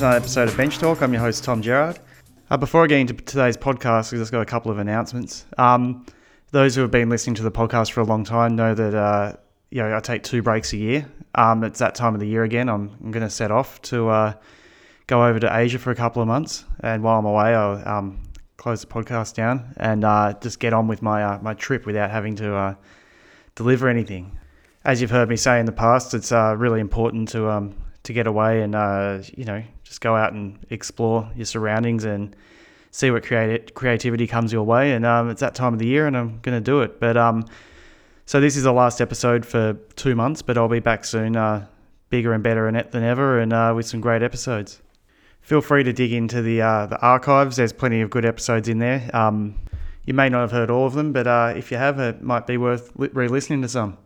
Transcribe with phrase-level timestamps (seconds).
[0.00, 1.02] to another episode of Bench Talk.
[1.02, 1.98] I'm your host, Tom Gerard.
[2.48, 5.44] Uh, before I get into today's podcast, we've just got a couple of announcements.
[5.58, 6.06] Um,
[6.52, 9.34] those who have been listening to the podcast for a long time know that uh,
[9.68, 11.06] you know I take two breaks a year.
[11.34, 12.70] Um, it's that time of the year again.
[12.70, 14.32] I'm, I'm going to set off to uh,
[15.06, 18.22] go over to Asia for a couple of months, and while I'm away, I'll um,
[18.56, 22.10] close the podcast down and uh, just get on with my uh, my trip without
[22.10, 22.74] having to uh,
[23.54, 24.38] deliver anything.
[24.82, 28.12] As you've heard me say in the past, it's uh, really important to um, to
[28.12, 32.34] get away and uh, you know just go out and explore your surroundings and
[32.90, 34.92] see what creati- creativity comes your way.
[34.92, 37.00] And um, it's that time of the year, and I'm going to do it.
[37.00, 37.44] But um,
[38.26, 41.66] so this is the last episode for two months, but I'll be back soon, uh,
[42.08, 44.80] bigger and better than ever, and uh, with some great episodes.
[45.40, 47.56] Feel free to dig into the uh, the archives.
[47.56, 49.10] There's plenty of good episodes in there.
[49.14, 49.58] Um,
[50.04, 52.46] you may not have heard all of them, but uh, if you have, it might
[52.46, 53.96] be worth re-listening to some.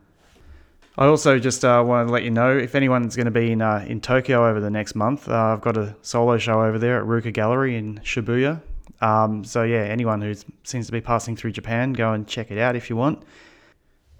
[0.97, 3.62] I also just uh, want to let you know if anyone's going to be in
[3.62, 7.01] uh, in Tokyo over the next month, uh, I've got a solo show over there
[7.01, 8.62] at Ruka Gallery in Shibuya.
[9.01, 12.59] Um, so yeah, anyone who seems to be passing through Japan, go and check it
[12.59, 13.25] out if you want.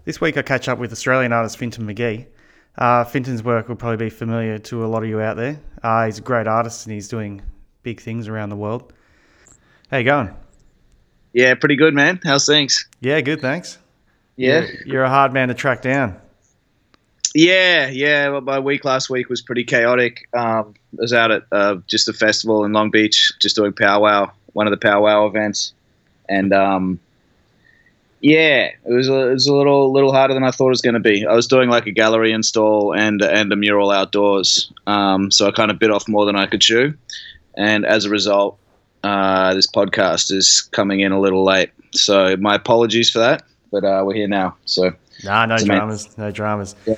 [0.05, 2.27] This week I catch up with Australian artist Fintan Magee.
[2.77, 5.61] Uh, Fintan's work will probably be familiar to a lot of you out there.
[5.83, 7.41] Uh, he's a great artist and he's doing
[7.85, 8.93] big things around the world.
[9.93, 10.35] How you going?
[11.33, 12.19] Yeah, pretty good, man.
[12.25, 12.89] How's things?
[13.01, 13.79] Yeah, good, thanks.
[14.37, 16.21] Yeah, you're, you're a hard man to track down.
[17.35, 18.29] Yeah, yeah.
[18.29, 20.29] Well, my week last week was pretty chaotic.
[20.33, 24.31] Um, I was out at uh, just a festival in Long Beach, just doing powwow,
[24.53, 25.73] one of the powwow events,
[26.29, 27.01] and um,
[28.21, 30.81] yeah, it was a, it was a little little harder than I thought it was
[30.81, 31.27] going to be.
[31.27, 35.51] I was doing like a gallery install and and a mural outdoors, um, so I
[35.51, 36.95] kind of bit off more than I could chew,
[37.57, 38.61] and as a result,
[39.03, 41.71] uh, this podcast is coming in a little late.
[41.95, 44.55] So my apologies for that, but uh, we're here now.
[44.67, 44.93] So
[45.25, 46.77] nah, no dramas, no dramas.
[46.87, 46.95] Yeah.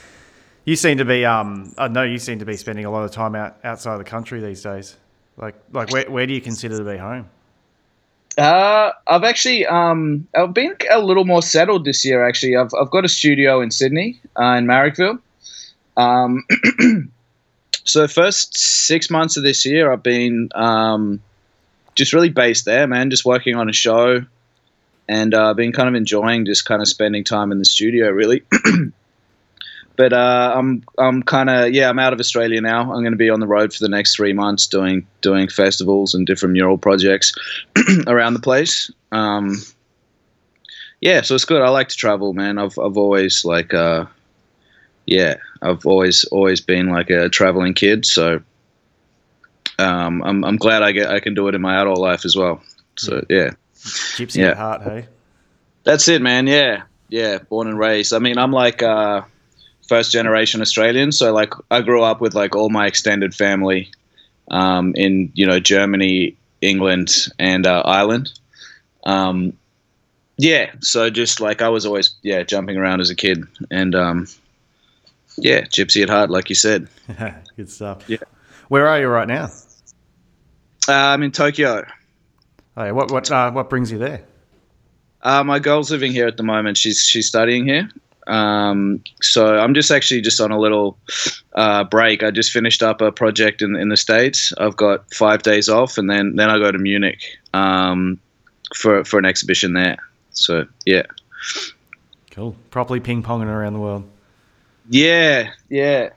[0.67, 3.13] You seem to be, um, I know you seem to be spending a lot of
[3.13, 4.97] time out outside the country these days.
[5.37, 7.31] Like, like where, where do you consider to be home?
[8.37, 12.27] Uh, I've actually, um, I've been a little more settled this year.
[12.27, 15.21] Actually, I've I've got a studio in Sydney, uh, in Marrickville.
[15.97, 16.45] Um,
[17.85, 21.23] so first six months of this year, I've been um,
[21.95, 23.09] just really based there, man.
[23.09, 24.27] Just working on a show,
[25.09, 28.43] and uh, been kind of enjoying just kind of spending time in the studio, really.
[29.97, 32.83] but uh, I'm I'm kind of yeah I'm out of Australia now.
[32.83, 36.15] I'm going to be on the road for the next three months doing doing festivals
[36.15, 37.33] and different mural projects
[38.07, 38.91] around the place.
[39.13, 39.57] Um,
[41.01, 41.63] yeah, so it's good.
[41.63, 42.59] I like to travel, man.
[42.59, 44.07] I've I've always like uh,
[45.07, 48.05] yeah I've always always been like a traveling kid.
[48.05, 48.41] So
[49.79, 52.37] um, I'm I'm glad I get I can do it in my adult life as
[52.37, 52.63] well.
[52.97, 54.51] So yeah, gypsy yeah.
[54.51, 55.07] at heart, hey.
[55.85, 56.49] That's it, man.
[56.49, 57.39] Yeah, yeah.
[57.39, 58.13] Born and raised.
[58.13, 58.83] I mean, I'm like.
[58.83, 59.23] Uh,
[59.89, 61.13] first generation Australian.
[61.13, 63.91] So like I grew up with like all my extended family
[64.51, 68.33] um, in you know Germany, England, and uh, Ireland.
[69.05, 69.53] Um,
[70.39, 74.27] yeah, so just like I was always yeah jumping around as a kid, and um,
[75.39, 76.89] yeah, gypsy at heart, like you said.
[77.57, 78.09] Good stuff.
[78.09, 78.19] Yeah,
[78.69, 79.51] where are you right now?
[80.89, 81.85] Uh, I'm in Tokyo.
[82.77, 82.91] Oh, yeah.
[82.91, 84.23] What what uh, what brings you there?
[85.23, 86.77] Uh, my girl's living here at the moment.
[86.77, 87.89] She's she's studying here,
[88.27, 90.99] um, so I'm just actually just on a little
[91.55, 92.23] uh, break.
[92.23, 94.53] I just finished up a project in in the states.
[94.59, 97.21] I've got five days off, and then then I go to Munich
[97.55, 98.19] um,
[98.75, 99.97] for for an exhibition there.
[100.31, 101.07] So yeah,
[102.31, 102.57] cool.
[102.71, 104.09] Properly ping ponging around the world.
[104.89, 106.11] Yeah, yeah.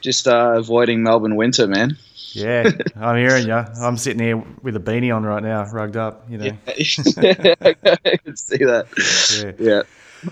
[0.00, 1.96] Just uh, avoiding Melbourne winter, man.
[2.32, 3.54] Yeah, I'm hearing you.
[3.80, 6.26] I'm sitting here with a beanie on right now, rugged up.
[6.28, 6.44] You know.
[6.44, 9.54] Yeah, I can see that.
[9.58, 9.66] Yeah.
[9.66, 9.82] yeah.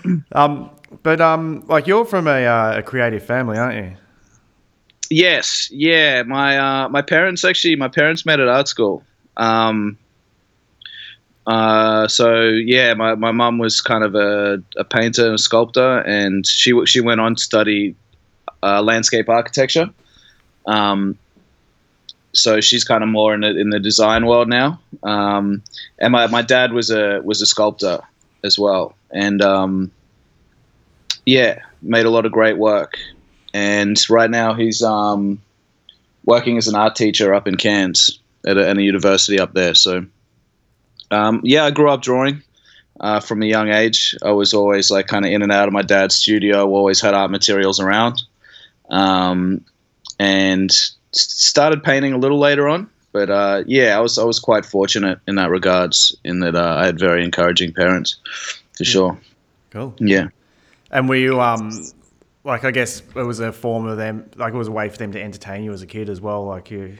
[0.31, 0.69] Um,
[1.03, 3.97] but um, like you're from a, uh, a creative family, aren't you?
[5.09, 6.23] Yes, yeah.
[6.23, 9.03] My uh, my parents actually, my parents met at art school.
[9.37, 9.97] Um,
[11.47, 15.99] uh, so yeah, my my mum was kind of a, a painter and a sculptor,
[15.99, 17.95] and she she went on to study
[18.63, 19.89] uh, landscape architecture.
[20.65, 21.17] Um,
[22.33, 24.79] so she's kind of more in the in the design world now.
[25.03, 25.61] Um,
[25.99, 28.01] and my, my dad was a was a sculptor
[28.45, 29.91] as well, and um,
[31.25, 32.97] yeah, made a lot of great work.
[33.53, 35.41] And right now he's um,
[36.25, 39.73] working as an art teacher up in Cairns at a, at a university up there.
[39.73, 40.05] So
[41.11, 42.41] um, yeah, I grew up drawing.
[43.01, 45.73] Uh, from a young age, I was always like kind of in and out of
[45.73, 46.65] my dad's studio.
[46.69, 48.21] Always had art materials around,
[48.89, 49.65] um,
[50.17, 50.71] and
[51.11, 52.89] started painting a little later on.
[53.15, 56.75] But uh, yeah, I was I was quite fortunate in that regards, in that uh,
[56.79, 58.17] I had very encouraging parents,
[58.73, 59.17] for sure.
[59.69, 59.95] Cool.
[59.99, 60.27] Yeah.
[60.91, 61.71] And were you um
[62.43, 64.97] like I guess it was a form of them like it was a way for
[64.97, 66.43] them to entertain you as a kid as well.
[66.43, 66.97] Like you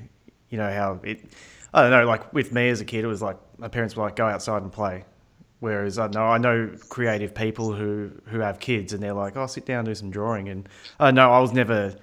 [0.49, 1.19] you know how it.
[1.73, 2.05] I don't know.
[2.05, 4.61] Like with me as a kid, it was like my parents were like, "Go outside
[4.61, 5.03] and play."
[5.59, 9.47] Whereas I know I know creative people who who have kids and they're like, "Oh,
[9.47, 11.93] sit down, do some drawing." And I know I was never,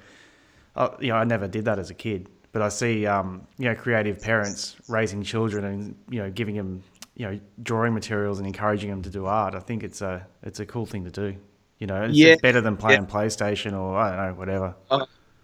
[0.76, 2.28] uh, you know, I never did that as a kid.
[2.52, 6.82] But I see, um, you know, creative parents raising children and you know giving them,
[7.16, 9.54] you know, drawing materials and encouraging them to do art.
[9.54, 11.36] I think it's a it's a cool thing to do.
[11.78, 12.28] You know, it's, Yeah.
[12.34, 13.08] it's better than playing Yeah.
[13.08, 14.74] PlayStation or I don't know, whatever.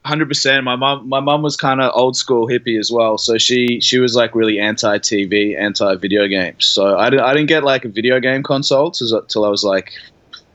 [0.05, 0.63] Hundred percent.
[0.65, 3.19] My mom, my mom was kind of old school hippie as well.
[3.19, 6.65] So she, she was like really anti TV, anti video games.
[6.67, 9.65] So I didn't, I didn't get like a video game console till, till I was
[9.65, 9.93] like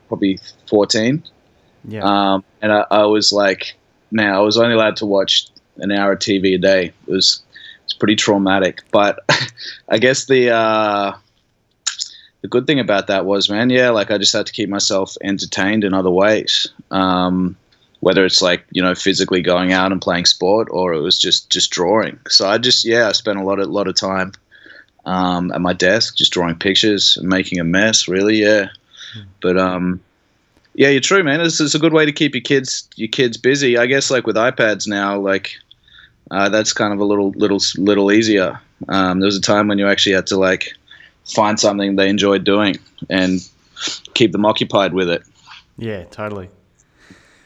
[0.07, 1.23] probably fourteen.
[1.85, 3.75] Yeah, Um, and I, I was like,
[4.11, 5.47] man, I was only allowed to watch
[5.77, 6.85] an hour of TV a day.
[7.07, 7.41] It was,
[7.83, 8.81] it's pretty traumatic.
[8.91, 9.19] But
[9.89, 11.13] I guess the, uh,
[12.41, 15.15] the good thing about that was, man, yeah, like I just had to keep myself
[15.23, 16.67] entertained in other ways.
[16.91, 17.57] Um,
[18.03, 21.49] whether it's like you know physically going out and playing sport, or it was just
[21.49, 22.19] just drawing.
[22.27, 24.33] So I just yeah, I spent a lot of lot of time
[25.05, 28.09] um, at my desk just drawing pictures and making a mess.
[28.09, 28.67] Really, yeah.
[29.41, 30.01] But um,
[30.75, 31.41] yeah, you're true, man.
[31.41, 33.77] It's, it's a good way to keep your kids your kids busy.
[33.77, 35.55] I guess like with iPads now, like
[36.31, 38.59] uh, that's kind of a little little little easier.
[38.89, 40.73] Um, there was a time when you actually had to like
[41.25, 42.77] find something they enjoyed doing
[43.09, 43.39] and
[44.13, 45.23] keep them occupied with it.
[45.77, 46.49] yeah, totally.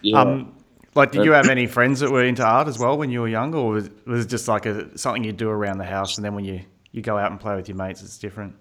[0.01, 0.21] Yeah.
[0.21, 0.53] Um,
[0.95, 3.27] like, did you have any friends that were into art as well when you were
[3.27, 6.25] young, or was, was it just like a something you do around the house, and
[6.25, 8.55] then when you, you go out and play with your mates, it's different?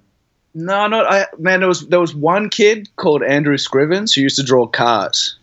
[0.58, 1.26] No, not I.
[1.38, 5.36] Man, there was there was one kid called Andrew Scrivens who used to draw cars,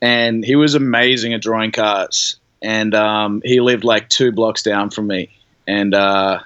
[0.00, 2.40] and he was amazing at drawing cars.
[2.60, 5.30] And um, he lived like two blocks down from me,
[5.68, 6.40] and uh,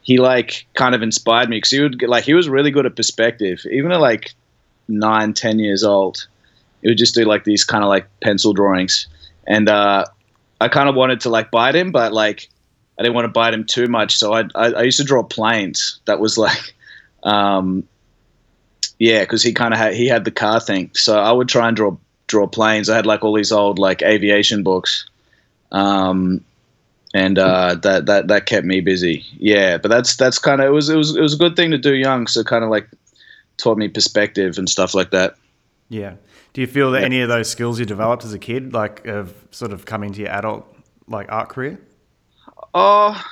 [0.00, 2.96] he like kind of inspired me because he would like he was really good at
[2.96, 4.34] perspective, even at like
[4.88, 6.26] nine, ten years old.
[6.80, 9.08] He would just do like these kind of like pencil drawings,
[9.46, 10.06] and uh,
[10.62, 12.48] I kind of wanted to like bite him, but like
[12.98, 15.22] I didn't want to bite him too much, so I I, I used to draw
[15.22, 16.00] planes.
[16.06, 16.72] That was like
[17.26, 17.86] um,
[18.98, 20.90] yeah, because he kind of had he had the car thing.
[20.94, 21.96] So I would try and draw
[22.28, 22.88] draw planes.
[22.88, 25.04] I had like all these old like aviation books,
[25.72, 26.42] um,
[27.12, 29.24] and uh, that that that kept me busy.
[29.36, 31.72] Yeah, but that's that's kind of it was it was it was a good thing
[31.72, 32.26] to do young.
[32.26, 32.88] So kind of like
[33.58, 35.34] taught me perspective and stuff like that.
[35.88, 36.14] Yeah.
[36.52, 37.06] Do you feel that Yeah.
[37.06, 40.20] any of those skills you developed as a kid, like, have sort of come into
[40.20, 40.66] your adult
[41.06, 41.78] like art career?
[42.74, 43.22] Oh,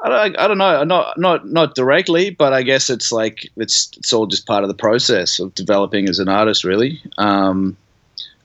[0.00, 3.90] I don't, I don't know, not not not directly, but I guess it's like it's
[3.96, 7.02] it's all just part of the process of developing as an artist, really.
[7.18, 7.76] Um,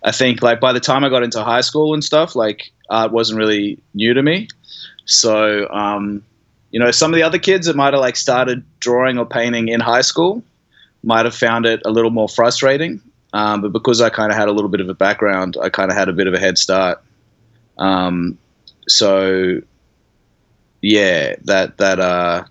[0.04, 3.12] I think like by the time I got into high school and stuff, like art
[3.12, 4.48] wasn't really new to me.
[5.06, 6.24] So, um,
[6.72, 9.68] you know, some of the other kids that might have like started drawing or painting
[9.68, 10.44] in high school
[11.04, 13.02] might have found it a little more frustrating.
[13.34, 15.92] Um, but because I kind of had a little bit of a background, I kind
[15.92, 17.04] of had a bit of a head start.
[17.78, 18.38] Um,
[18.88, 19.62] so
[20.84, 22.44] yeah, that that uh,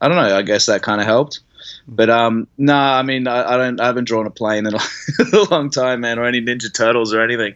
[0.00, 0.36] I don't know.
[0.36, 1.40] I guess that kind of helped.
[1.88, 3.80] But um, no, I mean, I, I don't.
[3.80, 4.78] I haven't drawn a plane in a,
[5.36, 7.54] a long time, man, or any Ninja Turtles or anything.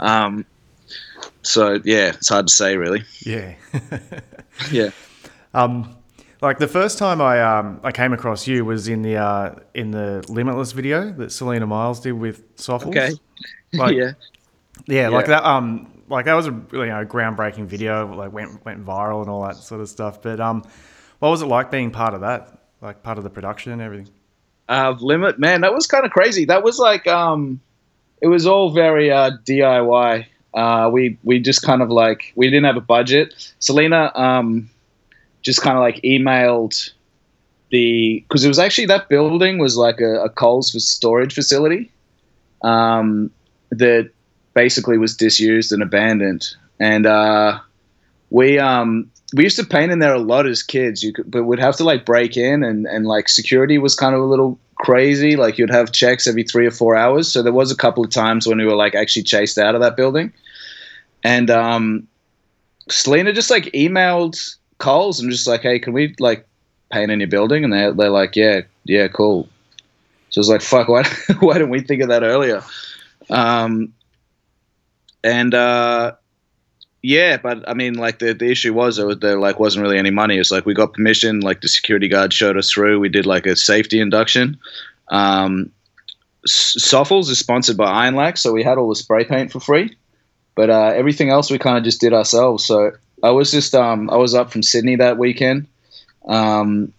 [0.00, 0.44] Um,
[1.42, 3.04] so yeah, it's hard to say, really.
[3.20, 3.54] Yeah.
[4.70, 4.90] Yeah.
[5.54, 5.96] um,
[6.42, 9.92] like the first time I um I came across you was in the uh in
[9.92, 12.88] the Limitless video that Selina Miles did with Sofles.
[12.88, 13.12] Okay.
[13.72, 14.12] Like, yeah.
[14.86, 15.44] Yeah, like that.
[15.44, 18.14] Um, like that was a really you know, groundbreaking video.
[18.14, 20.22] Like went went viral and all that sort of stuff.
[20.22, 20.62] But um,
[21.18, 22.58] what was it like being part of that?
[22.80, 24.08] Like part of the production and everything.
[24.68, 26.44] Uh, limit, man, that was kind of crazy.
[26.44, 27.60] That was like, um,
[28.20, 30.26] it was all very uh, DIY.
[30.54, 33.52] Uh, we we just kind of like we didn't have a budget.
[33.58, 34.70] Selina um,
[35.40, 36.92] just kind of like emailed
[37.70, 41.90] the because it was actually that building was like a, a Coles for storage facility
[42.62, 43.30] um,
[43.70, 44.10] that
[44.54, 47.58] basically was disused and abandoned, and uh,
[48.30, 51.02] we um we used to paint in there a lot as kids.
[51.02, 54.14] You could, but we'd have to like break in, and and like security was kind
[54.14, 55.36] of a little crazy.
[55.36, 57.32] Like you'd have checks every three or four hours.
[57.32, 59.80] So there was a couple of times when we were like actually chased out of
[59.80, 60.32] that building,
[61.22, 62.08] and um,
[62.88, 66.46] Selina just like emailed Coles and just like, hey, can we like
[66.90, 67.64] paint in your building?
[67.64, 69.48] And they they're like, yeah, yeah, cool.
[70.30, 71.04] So it's like, fuck, why
[71.40, 72.62] why didn't we think of that earlier?
[73.30, 73.92] Um,
[75.24, 76.12] and uh,
[77.02, 79.98] yeah, but I mean, like the, the issue was there, was there like wasn't really
[79.98, 80.38] any money.
[80.38, 83.00] It's like we got permission, like the security guard showed us through.
[83.00, 84.58] We did like a safety induction.
[85.08, 85.72] Um,
[86.46, 89.96] Sofles is sponsored by Ironlak, so we had all the spray paint for free.
[90.54, 92.64] But uh, everything else we kind of just did ourselves.
[92.64, 95.66] So I was just um, I was up from Sydney that weekend.
[96.26, 96.92] Um,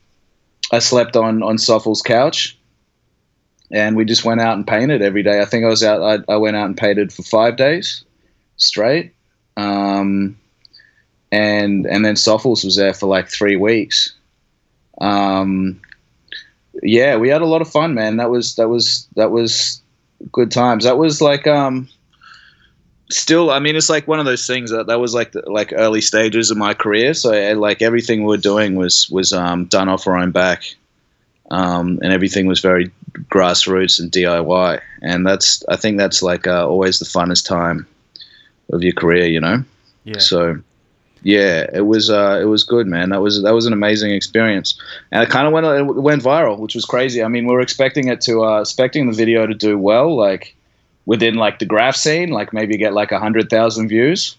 [0.72, 2.58] I slept on on Sofles' couch,
[3.72, 5.40] and we just went out and painted every day.
[5.40, 6.02] I think I was out.
[6.02, 8.04] I, I went out and painted for five days
[8.58, 9.14] straight.
[9.58, 10.38] Um,
[11.32, 14.14] and and then Sofles was there for like three weeks.
[15.02, 15.82] Um,
[16.82, 18.18] yeah, we had a lot of fun, man.
[18.18, 19.82] That was that was that was
[20.32, 20.84] good times.
[20.84, 21.90] That was like um
[23.14, 25.74] still i mean it's like one of those things that that was like the, like
[25.76, 29.66] early stages of my career so I, like everything we were doing was was um,
[29.66, 30.64] done off our own back
[31.52, 32.92] um, and everything was very
[33.30, 37.86] grassroots and diy and that's i think that's like uh, always the funnest time
[38.72, 39.64] of your career you know
[40.06, 40.20] Yeah.
[40.20, 40.60] so
[41.22, 44.80] yeah it was uh, it was good man that was that was an amazing experience
[45.12, 47.62] and it kind of went it went viral which was crazy i mean we were
[47.62, 50.56] expecting it to uh, expecting the video to do well like
[51.06, 54.38] within like the graph scene, like maybe get like a hundred thousand views.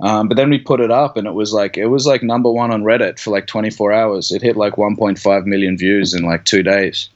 [0.00, 2.50] Um, but then we put it up, and it was like it was like number
[2.50, 4.30] one on Reddit for like 24 hours.
[4.30, 7.08] It hit like 1.5 million views in like two days.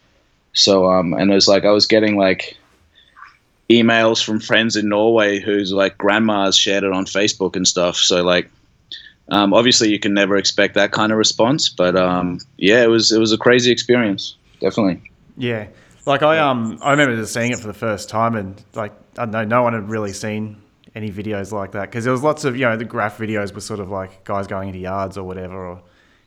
[0.53, 2.57] So um, and it was like I was getting like
[3.71, 7.97] emails from friends in Norway whose like grandmas shared it on Facebook and stuff.
[7.97, 8.51] So like.
[9.31, 13.11] Um, obviously, you can never expect that kind of response, but um, yeah, it was
[13.11, 15.01] it was a crazy experience, definitely.
[15.39, 15.69] Yeah,
[16.05, 19.25] like I um I remember just seeing it for the first time, and like I
[19.25, 20.61] don't know, no one had really seen
[20.95, 23.63] any videos like that because there was lots of you know the graph videos were
[23.63, 25.83] sort of like guys going into yards or whatever, or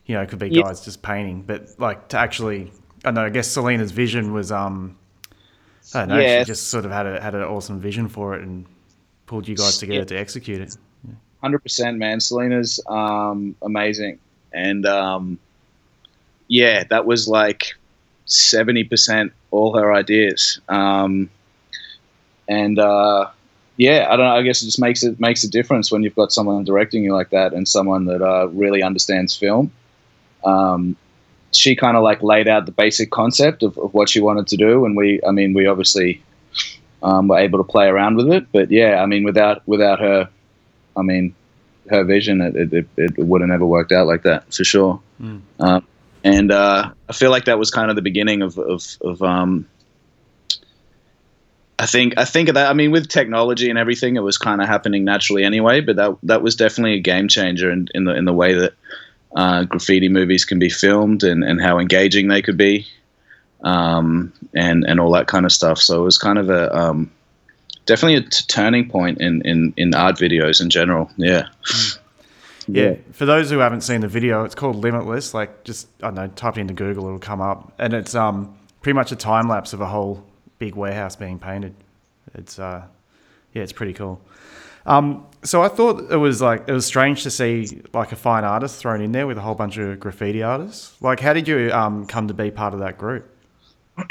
[0.06, 0.62] you know it could be Yeah.
[0.62, 2.72] guys just painting, but like to actually
[3.04, 4.98] I don't know I guess Selina's vision was um
[5.94, 6.40] I don't know Yeah.
[6.40, 8.66] she just sort of had a had an awesome vision for it and
[9.26, 10.04] pulled you guys together Yeah.
[10.04, 10.76] to execute it.
[11.40, 12.20] hundred percent, man.
[12.20, 14.18] Selina's um, amazing,
[14.52, 15.38] and um,
[16.48, 17.74] yeah, that was like
[18.26, 20.60] seventy percent all her ideas.
[20.68, 21.30] Um,
[22.48, 23.28] and uh,
[23.76, 24.36] yeah, I don't know.
[24.36, 27.14] I guess it just makes it makes a difference when you've got someone directing you
[27.14, 29.70] like that and someone that uh, really understands film.
[30.44, 30.96] Um,
[31.52, 34.56] she kind of like laid out the basic concept of, of what she wanted to
[34.56, 36.22] do, and we, I mean, we obviously
[37.02, 38.46] um, were able to play around with it.
[38.52, 40.28] But yeah, I mean, without without her,
[40.96, 41.34] I mean,
[41.90, 45.00] her vision, it, it, it, would have never worked out like that for sure.
[45.20, 45.40] Mm.
[45.60, 45.86] Um,
[46.24, 49.66] and uh, I feel like that was kind of the beginning of of, of um,
[51.78, 52.68] I think I think of that.
[52.68, 55.80] I mean, with technology and everything, it was kind of happening naturally anyway.
[55.80, 58.74] But that that was definitely a game changer in, in the in the way that
[59.36, 62.86] uh, graffiti movies can be filmed and, and how engaging they could be,
[63.62, 65.78] um, and and all that kind of stuff.
[65.78, 67.10] So it was kind of a um,
[67.88, 71.10] definitely a t- turning point in, in, in art videos in general.
[71.16, 71.48] Yeah.
[72.68, 72.96] Yeah.
[73.12, 75.32] For those who haven't seen the video, it's called Limitless.
[75.32, 78.56] Like, just I don't know, type it into Google, it'll come up, and it's um
[78.82, 80.22] pretty much a time lapse of a whole
[80.58, 81.74] big warehouse being painted.
[82.34, 82.84] It's uh,
[83.54, 84.20] yeah, it's pretty cool.
[84.84, 88.44] Um, so I thought it was like it was strange to see like a fine
[88.44, 91.00] artist thrown in there with a whole bunch of graffiti artists.
[91.00, 93.30] Like, how did you um come to be part of that group?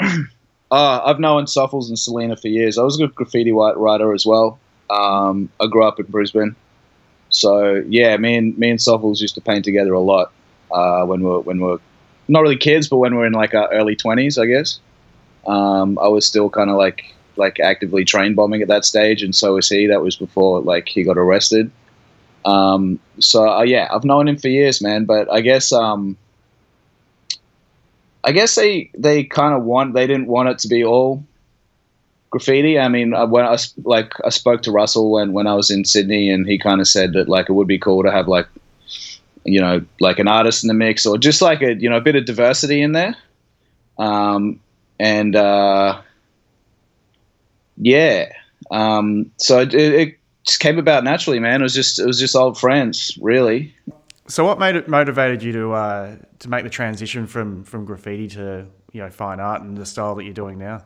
[0.70, 2.76] Uh, I've known Sofles and Selina for years.
[2.76, 4.58] I was a graffiti writer as well.
[4.90, 6.54] Um, I grew up in Brisbane,
[7.30, 10.30] so yeah, me and me and Sofles used to paint together a lot
[10.70, 11.80] uh, when we were when we were
[12.28, 14.80] not really kids, but when we were in like our early twenties, I guess.
[15.46, 19.34] Um, I was still kind of like like actively train bombing at that stage, and
[19.34, 19.86] so was he.
[19.86, 21.70] That was before like he got arrested.
[22.44, 25.04] Um, so uh, yeah, I've known him for years, man.
[25.04, 26.16] But I guess um,
[28.24, 31.24] I guess they they kind of want they didn't want it to be all
[32.30, 32.78] graffiti.
[32.78, 35.84] I mean, uh, when I like I spoke to Russell when when I was in
[35.84, 38.46] Sydney, and he kind of said that like it would be cool to have like
[39.44, 42.02] you know like an artist in the mix or just like a you know a
[42.02, 43.16] bit of diversity in there.
[43.98, 44.60] Um,
[45.00, 46.00] and uh,
[47.80, 48.32] yeah,
[48.70, 51.60] um, so it, it just came about naturally, man.
[51.60, 53.74] It was just it was just old friends, really.
[54.26, 58.28] So, what made it motivated you to uh, to make the transition from from graffiti
[58.28, 60.84] to you know fine art and the style that you're doing now?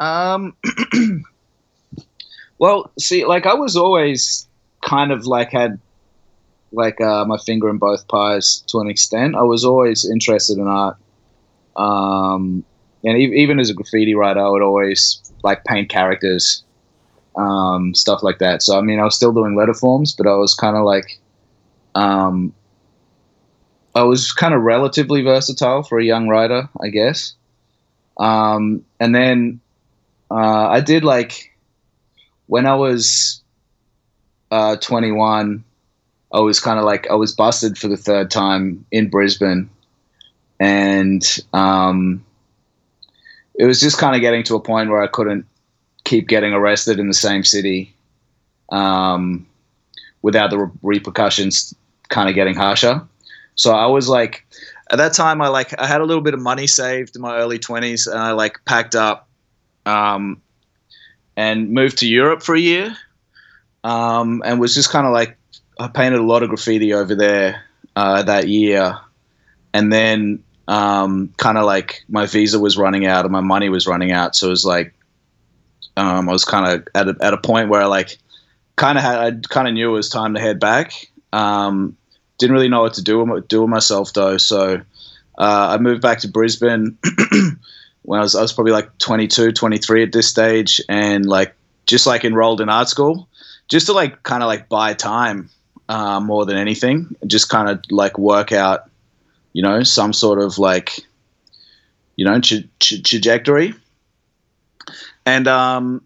[0.00, 0.56] Um,
[2.58, 4.46] well, see, like I was always
[4.82, 5.78] kind of like had
[6.72, 9.34] like uh, my finger in both pies to an extent.
[9.34, 10.96] I was always interested in art,
[11.76, 12.64] um,
[13.06, 16.64] and even as a graffiti writer, I would always like paint characters,
[17.36, 18.62] um, stuff like that.
[18.62, 21.20] So I mean, I was still doing letter forms, but I was kind of like,
[21.94, 22.52] um,
[23.94, 27.34] I was kind of relatively versatile for a young writer, I guess.
[28.18, 29.60] Um, and then
[30.28, 31.54] uh, I did like
[32.46, 33.40] when I was
[34.50, 35.62] uh, 21.
[36.34, 39.70] I was kind of like I was busted for the third time in Brisbane,
[40.58, 42.25] and um,
[43.58, 45.46] it was just kind of getting to a point where I couldn't
[46.04, 47.94] keep getting arrested in the same city
[48.70, 49.46] um,
[50.22, 51.74] without the re- repercussions
[52.08, 53.02] kind of getting harsher.
[53.54, 54.46] So I was like,
[54.90, 57.36] at that time, I like I had a little bit of money saved in my
[57.36, 59.28] early 20s, and I like packed up
[59.86, 60.40] um,
[61.36, 62.96] and moved to Europe for a year.
[63.84, 65.36] um, and was just kind of like
[65.78, 67.62] I painted a lot of graffiti over there
[67.94, 68.98] uh, that year,
[69.72, 73.86] and then um, kind of like my visa was running out and my money was
[73.86, 74.94] running out, so it was like
[75.96, 78.18] um, I was kind of at a, at a point where I like
[78.76, 80.92] kind of had I kind of knew it was time to head back.
[81.32, 81.96] Um,
[82.38, 84.80] didn't really know what to do with, do with myself though, so
[85.38, 86.98] uh, I moved back to Brisbane
[88.02, 91.54] when I was I was probably like 22, 23 at this stage, and like
[91.86, 93.28] just like enrolled in art school,
[93.68, 95.50] just to like kind of like buy time
[95.88, 98.90] uh, more than anything, just kind of like work out,
[99.56, 101.00] you know, some sort of like,
[102.14, 103.72] you know, tra- tra- trajectory.
[105.24, 106.02] And um,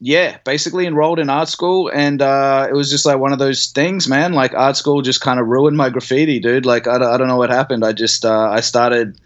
[0.00, 3.66] yeah, basically enrolled in art school, and uh, it was just like one of those
[3.66, 4.32] things, man.
[4.32, 6.64] Like art school just kind of ruined my graffiti, dude.
[6.64, 7.84] Like I, I don't know what happened.
[7.84, 9.20] I just uh, I started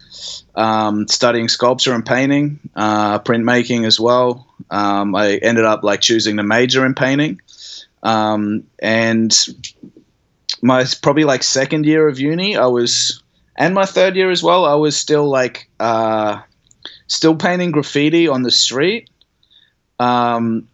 [0.55, 4.45] um, studying sculpture and painting, uh, printmaking as well.
[4.69, 7.39] Um, I ended up like choosing the major in painting,
[8.03, 9.33] um, and
[10.61, 13.23] my probably like second year of uni, I was,
[13.57, 16.39] and my third year as well, I was still like uh,
[17.07, 19.09] still painting graffiti on the street
[19.99, 20.67] um,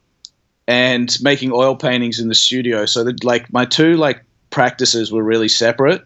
[0.68, 2.86] and making oil paintings in the studio.
[2.86, 6.04] So that like my two like practices were really separate.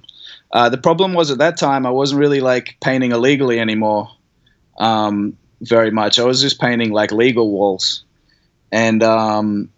[0.52, 4.10] Uh, the problem was at that time I wasn't really like painting illegally anymore,
[4.78, 6.20] um, very much.
[6.20, 8.04] I was just painting like legal walls,
[8.72, 9.70] and um,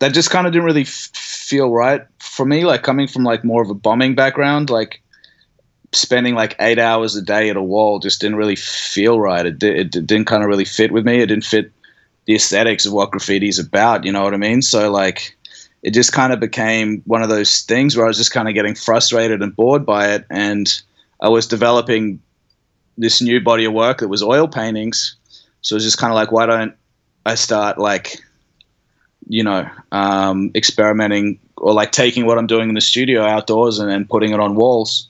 [0.00, 2.02] that just kind of didn't really f- feel right
[2.38, 2.64] for me.
[2.64, 5.02] Like coming from like more of a bombing background, like
[5.92, 9.44] spending like eight hours a day at a wall just didn't really feel right.
[9.44, 11.20] It, it, it didn't kind of really fit with me.
[11.20, 11.72] It didn't fit
[12.26, 14.04] the aesthetics of what graffiti is about.
[14.04, 14.62] You know what I mean?
[14.62, 15.36] So like,
[15.82, 18.54] it just kind of became one of those things where I was just kind of
[18.54, 20.66] getting frustrated and bored by it, and
[21.20, 22.20] I was developing
[22.96, 25.16] this new body of work that was oil paintings.
[25.62, 26.74] So it was just kind of like, why don't
[27.26, 28.20] I start like,
[29.28, 33.90] you know, um, experimenting or like taking what I'm doing in the studio outdoors and,
[33.90, 35.08] and putting it on walls.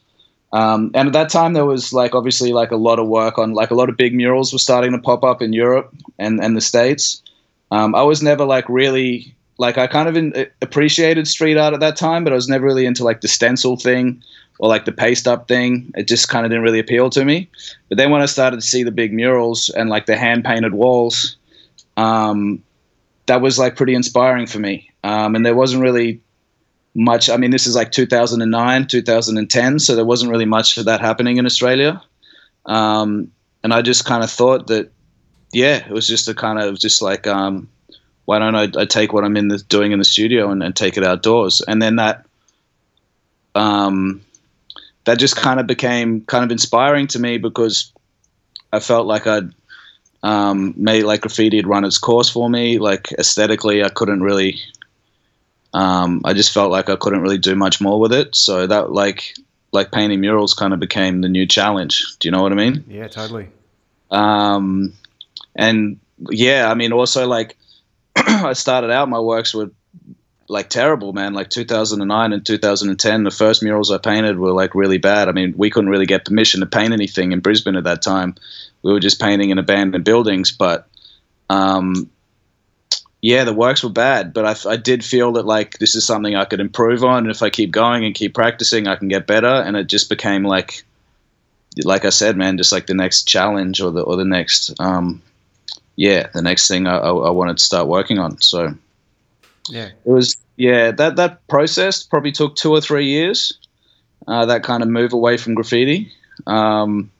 [0.52, 3.52] Um, and at that time, there was like obviously like a lot of work on
[3.52, 6.56] like a lot of big murals were starting to pop up in Europe and and
[6.56, 7.22] the states.
[7.70, 11.80] Um, I was never like really like I kind of in, appreciated street art at
[11.80, 14.22] that time, but I was never really into like the stencil thing
[14.58, 15.92] or like the paste up thing.
[15.96, 17.48] It just kind of didn't really appeal to me.
[17.88, 20.74] But then when I started to see the big murals and like the hand painted
[20.74, 21.36] walls,
[21.96, 22.62] um,
[23.26, 24.90] that was like pretty inspiring for me.
[25.04, 26.20] Um, and there wasn't really
[26.94, 27.30] much.
[27.30, 31.36] I mean, this is like 2009, 2010, so there wasn't really much of that happening
[31.36, 32.02] in Australia.
[32.66, 33.30] Um,
[33.62, 34.90] and I just kind of thought that,
[35.52, 37.68] yeah, it was just a kind of just like, um,
[38.26, 40.76] why don't I, I, take what I'm in the, doing in the studio and, and,
[40.76, 41.62] take it outdoors?
[41.62, 42.26] And then that,
[43.54, 44.20] um,
[45.04, 47.90] that just kind of became kind of inspiring to me because
[48.70, 49.54] I felt like I'd
[50.22, 52.78] um, made like graffiti had run its course for me.
[52.78, 54.60] Like aesthetically, I couldn't really
[55.74, 58.34] um, I just felt like I couldn't really do much more with it.
[58.34, 59.36] So that like
[59.72, 62.04] like painting murals kind of became the new challenge.
[62.18, 62.84] Do you know what I mean?
[62.88, 63.48] Yeah, totally.
[64.10, 64.94] Um,
[65.54, 66.00] and
[66.30, 67.56] yeah, I mean, also like
[68.16, 69.70] I started out, my works were
[70.48, 71.34] like terrible, man.
[71.34, 75.28] Like 2009 and 2010, the first murals I painted were like really bad.
[75.28, 78.34] I mean, we couldn't really get permission to paint anything in Brisbane at that time.
[78.82, 80.88] We were just painting in abandoned buildings, but
[81.50, 82.10] um,
[83.20, 86.36] yeah, the works were bad, but I, I, did feel that like this is something
[86.36, 89.26] I could improve on, and if I keep going and keep practicing, I can get
[89.26, 89.46] better.
[89.46, 90.84] And it just became like,
[91.84, 95.20] like I said, man, just like the next challenge or the or the next, um,
[95.96, 98.40] yeah, the next thing I, I, I wanted to start working on.
[98.40, 98.74] So,
[99.68, 103.58] yeah, it was yeah that that process probably took two or three years.
[104.28, 106.12] Uh, that kind of move away from graffiti,
[106.46, 107.10] um,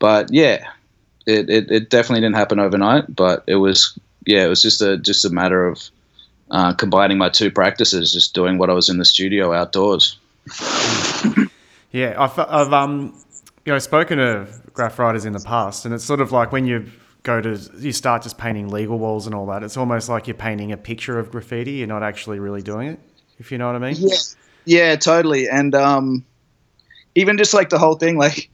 [0.00, 0.66] but yeah,
[1.24, 4.96] it, it, it definitely didn't happen overnight, but it was yeah, it was just a
[4.96, 5.90] just a matter of
[6.50, 10.18] uh, combining my two practices, just doing what I was in the studio outdoors.
[11.92, 13.18] yeah, I've, I've um,
[13.64, 16.66] you know, spoken to graph writers in the past, and it's sort of like when
[16.66, 16.90] you
[17.22, 19.62] go to you start just painting legal walls and all that.
[19.62, 21.72] It's almost like you're painting a picture of graffiti.
[21.72, 23.00] You're not actually really doing it,
[23.38, 23.96] if you know what I mean.
[23.98, 24.16] Yeah,
[24.64, 25.48] yeah, totally.
[25.48, 26.24] And um,
[27.14, 28.50] even just like the whole thing, like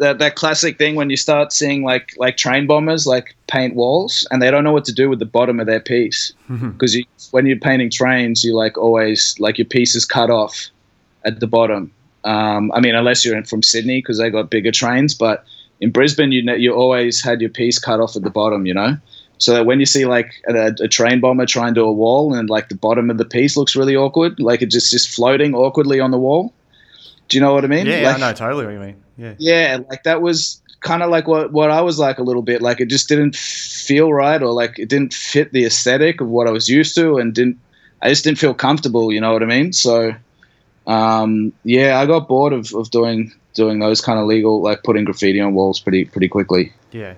[0.00, 4.26] that that classic thing when you start seeing like like train bombers like paint walls
[4.30, 6.32] and they don't know what to do with the bottom of their piece.
[6.48, 7.36] Because mm-hmm.
[7.36, 10.68] when you're painting trains you like always like your piece is cut off
[11.24, 11.92] at the bottom.
[12.22, 15.42] Um, i mean unless you're in from sydney because they got bigger trains but
[15.80, 18.98] in brisbane you you always had your piece cut off at the bottom you know?
[19.38, 22.34] So that when you see like a, a train bomber trying to do a wall
[22.34, 25.54] and like the bottom of the piece looks really awkward like it just just floating
[25.54, 26.52] awkwardly on the wall.
[27.28, 27.86] Do you know what i mean?
[27.86, 29.34] Yeah, like, i know totally what you mean Yeah.
[29.38, 32.62] Yeah, like that was kind of like what what I was like a little bit.
[32.62, 36.46] Like it just didn't feel right, or like it didn't fit the aesthetic of what
[36.48, 37.58] I was used to, and didn't.
[38.02, 39.12] I just didn't feel comfortable.
[39.12, 39.74] You know what I mean?
[39.74, 40.14] So,
[40.86, 45.04] um, yeah, I got bored of, of doing doing those kind of legal, like putting
[45.04, 46.72] graffiti on walls pretty pretty quickly.
[46.92, 47.14] Yeah.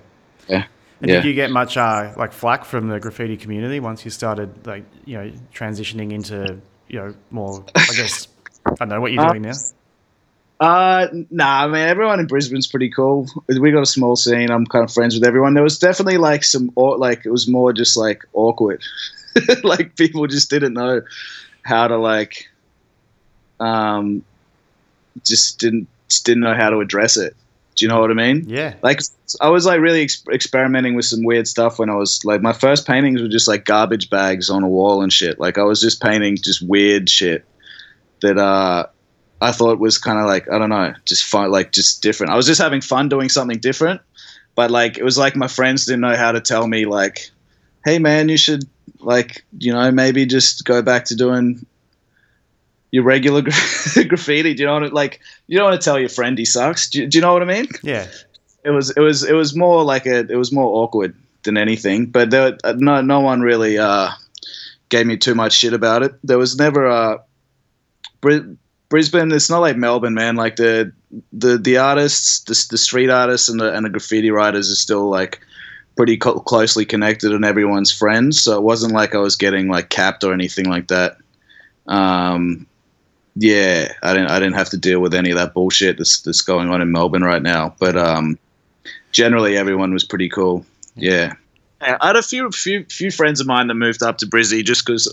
[0.49, 0.65] Yeah.
[1.01, 1.15] And Yeah.
[1.21, 4.83] did you get much uh, like flack from the graffiti community once you started like
[5.05, 8.27] you know transitioning into you know more I guess
[8.65, 9.53] I don't know what you're Uh, doing now.
[10.59, 11.89] Uh, nah, man.
[11.89, 13.27] Everyone in Brisbane's pretty cool.
[13.47, 14.49] We got a small scene.
[14.49, 15.53] I'm kind of friends with everyone.
[15.53, 18.81] There was definitely like some, like it was more just like awkward.
[19.63, 21.01] like people just didn't know
[21.63, 22.49] how to like,
[23.59, 24.23] um,
[25.25, 27.35] just didn't just didn't know how to address it.
[27.75, 28.45] Do you know what I mean?
[28.47, 28.75] Yeah.
[28.83, 28.99] Like
[29.41, 32.53] I was like really ex- experimenting with some weird stuff when I was like my
[32.53, 35.39] first paintings were just like garbage bags on a wall and shit.
[35.39, 37.45] Like I was just painting just weird shit
[38.21, 38.85] that uh
[39.43, 42.31] I thought was kind of like I don't know, just fun, like just different.
[42.33, 44.01] I was just having fun doing something different,
[44.55, 47.29] but like it was like my friends didn't know how to tell me like,
[47.85, 48.63] hey man, you should
[48.99, 51.65] like you know maybe just go back to doing
[52.91, 54.53] your regular gra- graffiti.
[54.53, 55.19] Do you know what I- like?
[55.47, 56.89] You don't want to tell your friend he sucks.
[56.89, 57.67] Do you, do you know what I mean?
[57.83, 58.07] Yeah.
[58.63, 62.05] it was it was it was more like a it was more awkward than anything.
[62.05, 64.09] But there, uh, no no one really uh,
[64.89, 66.13] gave me too much shit about it.
[66.23, 67.23] There was never a.
[68.93, 69.31] Brisbane.
[69.31, 70.35] It's not like Melbourne, man.
[70.35, 70.93] Like the
[71.31, 75.09] the the artists, the, the street artists, and the and the graffiti writers are still
[75.09, 75.39] like
[75.95, 78.39] pretty co- closely connected and everyone's friends.
[78.39, 81.17] So it wasn't like I was getting like capped or anything like that.
[81.87, 82.67] Um,
[83.35, 86.41] yeah, I didn't I didn't have to deal with any of that bullshit that's that's
[86.43, 87.73] going on in Melbourne right now.
[87.79, 88.37] But um,
[89.11, 90.67] generally, everyone was pretty cool.
[90.95, 91.33] Yeah,
[91.81, 94.85] I had a few few few friends of mine that moved up to Brizzy just
[94.85, 95.11] because.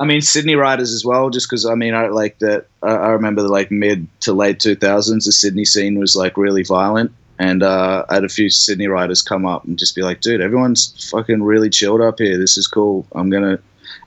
[0.00, 2.66] I mean, Sydney riders as well, just because I mean, I like that.
[2.82, 6.38] I, I remember the like mid to late two thousands, the Sydney scene was like
[6.38, 10.02] really violent, and uh, I had a few Sydney riders come up and just be
[10.02, 12.38] like, "Dude, everyone's fucking really chilled up here.
[12.38, 13.06] This is cool.
[13.12, 13.58] I'm gonna,"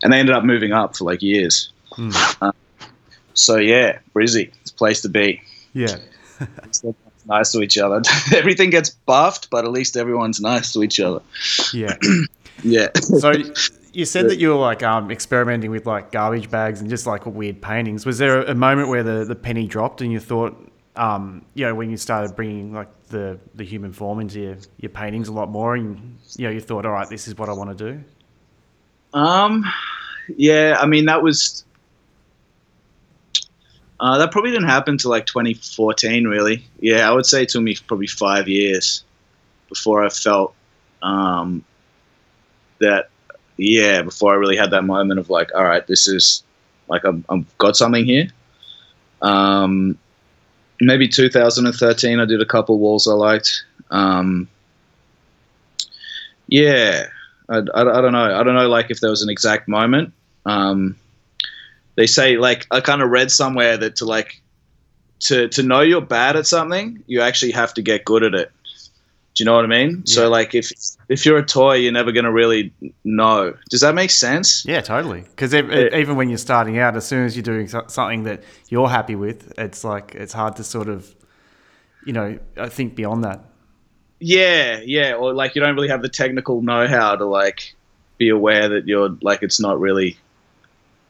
[0.01, 1.71] and they ended up moving up for like years.
[1.91, 2.09] Hmm.
[3.35, 5.41] So yeah, Brizzy, it's a place to be.
[5.73, 5.97] Yeah.
[7.25, 8.01] Nice to each other.
[8.35, 11.21] Everything gets buffed, but at least everyone's nice to each other.
[11.73, 11.95] Yeah.
[12.63, 12.89] Yeah.
[12.95, 13.33] So
[13.93, 17.25] you said that you were like um, experimenting with like garbage bags and just like
[17.25, 18.05] weird paintings.
[18.05, 21.75] Was there a moment where the, the penny dropped and you thought, um, you know,
[21.75, 25.49] when you started bringing like the, the human form into your, your paintings a lot
[25.49, 28.03] more, and you know, you thought, all right, this is what I want to do.
[29.13, 29.63] Um,
[30.35, 31.63] yeah, I mean that was
[33.99, 36.65] uh, that probably didn't happen till like 2014, really.
[36.79, 39.03] Yeah, I would say it took me probably five years
[39.69, 40.55] before I felt
[41.01, 41.63] um,
[42.79, 43.09] that.
[43.57, 46.43] Yeah, before I really had that moment of like, all right, this is
[46.87, 48.27] like I've, I've got something here.
[49.21, 49.97] Um,
[50.81, 53.63] maybe 2013, I did a couple walls I liked.
[53.91, 54.47] Um,
[56.47, 57.07] yeah,
[57.49, 58.39] I, I, I don't know.
[58.39, 60.13] I don't know, like if there was an exact moment.
[60.45, 60.95] Um,
[61.95, 64.41] they say, like, I kind of read somewhere that to like
[65.21, 68.51] to to know you're bad at something, you actually have to get good at it.
[69.35, 70.05] Do you know what I mean?
[70.05, 70.71] So, like, if
[71.09, 72.71] if you're a toy, you're never gonna really
[73.03, 73.55] know.
[73.71, 74.63] Does that make sense?
[74.65, 75.21] Yeah, totally.
[75.21, 75.95] Because Yeah.
[75.97, 79.51] even when you're starting out, as soon as you're doing something that you're happy with,
[79.57, 81.15] it's like it's hard to sort of,
[82.05, 83.43] you know, uh, think beyond that.
[84.19, 85.13] Yeah, yeah.
[85.15, 87.73] Or like, you don't really have the technical know-how to like
[88.19, 90.17] be aware that you're like it's not really.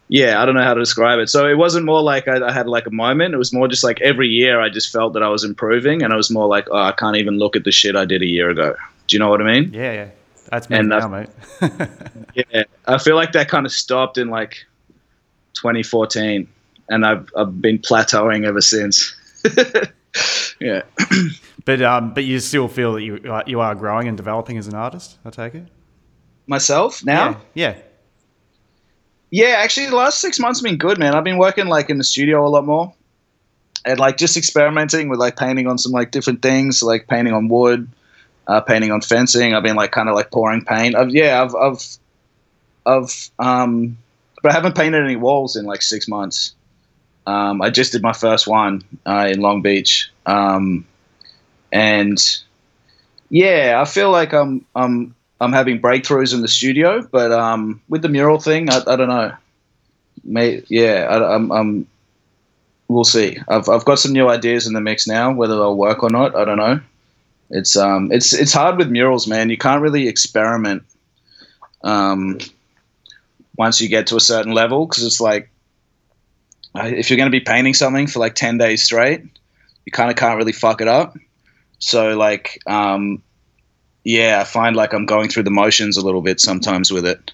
[0.09, 1.29] Yeah, I don't know how to describe it.
[1.29, 3.33] So it wasn't more like I, I had like a moment.
[3.33, 6.13] It was more just like every year I just felt that I was improving, and
[6.13, 8.27] I was more like, oh, I can't even look at the shit I did a
[8.27, 8.75] year ago.
[9.07, 9.73] Do you know what I mean?
[9.73, 10.07] Yeah, yeah.
[10.49, 11.29] That's me And, now, mate.
[12.35, 14.65] Yeah, I feel like that kind of stopped in like
[15.53, 16.47] 2014,
[16.89, 19.15] and I've I've been plateauing ever since.
[20.59, 20.81] yeah.
[21.65, 24.75] but um, but you still feel that you you are growing and developing as an
[24.75, 25.17] artist.
[25.25, 25.67] I take it.
[26.47, 27.41] Myself now.
[27.53, 27.73] Yeah.
[27.73, 27.81] Yeah,
[29.41, 31.15] actually, the last six months have been good, man.
[31.15, 32.93] I've been working like in the studio a lot more,
[33.83, 37.47] and like just experimenting with like painting on some like different things, like painting on
[37.47, 37.89] wood,
[38.47, 39.55] uh, painting on fencing.
[39.55, 40.95] I've been like kind of like pouring paint.
[40.95, 41.97] I've, yeah, I've, I've,
[42.85, 43.97] I've, um,
[44.43, 46.53] but I haven't painted any walls in like six months.
[47.25, 50.85] Um, I just did my first one uh, in Long Beach, um,
[51.71, 52.19] and
[53.29, 58.01] yeah, I feel like I'm, I'm I'm having breakthroughs in the studio, but um, with
[58.01, 59.33] the mural thing, I, I don't know.
[60.23, 61.87] May, yeah, I, I'm, I'm.
[62.87, 63.37] We'll see.
[63.47, 65.33] I've, I've got some new ideas in the mix now.
[65.33, 66.79] Whether they'll work or not, I don't know.
[67.49, 69.49] It's um, it's it's hard with murals, man.
[69.49, 70.83] You can't really experiment.
[71.83, 72.39] Um,
[73.57, 75.49] once you get to a certain level, because it's like,
[76.75, 79.21] if you're going to be painting something for like ten days straight,
[79.85, 81.17] you kind of can't really fuck it up.
[81.79, 83.21] So like, um,
[84.03, 87.31] yeah, I find like I'm going through the motions a little bit sometimes with it.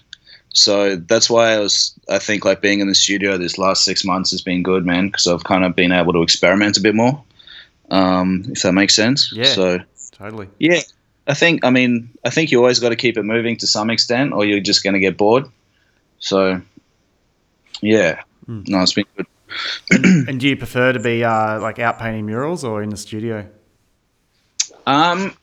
[0.52, 4.04] So that's why I was, I think like being in the studio this last six
[4.04, 6.94] months has been good, man, because I've kind of been able to experiment a bit
[6.96, 7.22] more,
[7.90, 9.32] um, if that makes sense.
[9.32, 9.44] Yeah.
[9.44, 9.78] So
[10.12, 10.48] Totally.
[10.58, 10.80] yeah,
[11.28, 13.90] I think, I mean, I think you always got to keep it moving to some
[13.90, 15.44] extent, or you're just going to get bored.
[16.18, 16.60] So
[17.80, 18.68] yeah, Mm.
[18.68, 19.26] no, it's been good.
[20.28, 23.46] And do you prefer to be uh, like out painting murals or in the studio?
[24.86, 25.36] Um,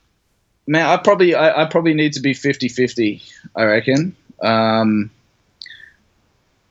[0.67, 3.21] man, I probably I, I probably need to be 50-50,
[3.56, 4.15] I reckon.
[4.41, 5.10] Um,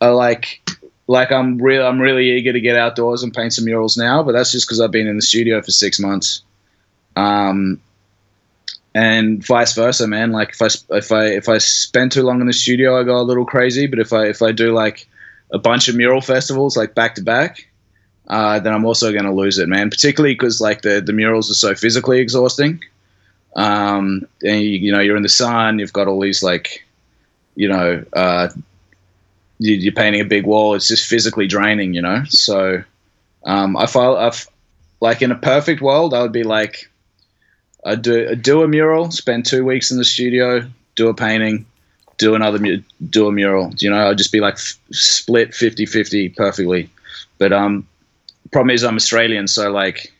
[0.00, 0.60] I like
[1.08, 4.32] like I'm real I'm really eager to get outdoors and paint some murals now, but
[4.32, 6.42] that's just because I've been in the studio for six months.
[7.16, 7.80] Um,
[8.94, 10.32] and vice versa, man.
[10.32, 13.20] Like if I if I if I spend too long in the studio, I go
[13.20, 13.86] a little crazy.
[13.86, 15.06] But if I if I do like
[15.52, 17.68] a bunch of mural festivals like back to back,
[18.28, 19.90] uh, then I'm also going to lose it, man.
[19.90, 22.82] Particularly because like the the murals are so physically exhausting.
[23.56, 25.78] Um, and you, you know you're in the sun.
[25.78, 26.84] You've got all these like,
[27.56, 28.48] you know, uh,
[29.58, 30.74] you, you're painting a big wall.
[30.74, 32.22] It's just physically draining, you know.
[32.28, 32.84] So
[33.44, 34.46] um, I feel I've
[35.00, 36.90] like in a perfect world, I would be like,
[37.84, 40.62] I do do a mural, spend two weeks in the studio,
[40.94, 41.66] do a painting,
[42.18, 42.58] do another
[43.08, 43.72] do a mural.
[43.78, 46.90] You know, I'd just be like f- split 50-50 perfectly.
[47.38, 47.86] But um,
[48.50, 50.12] problem is I'm Australian, so like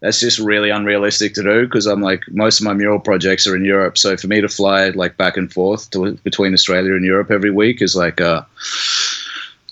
[0.00, 3.56] that's just really unrealistic to do because I'm like most of my mural projects are
[3.56, 3.96] in Europe.
[3.96, 7.50] So for me to fly like back and forth to, between Australia and Europe every
[7.50, 8.42] week is like uh,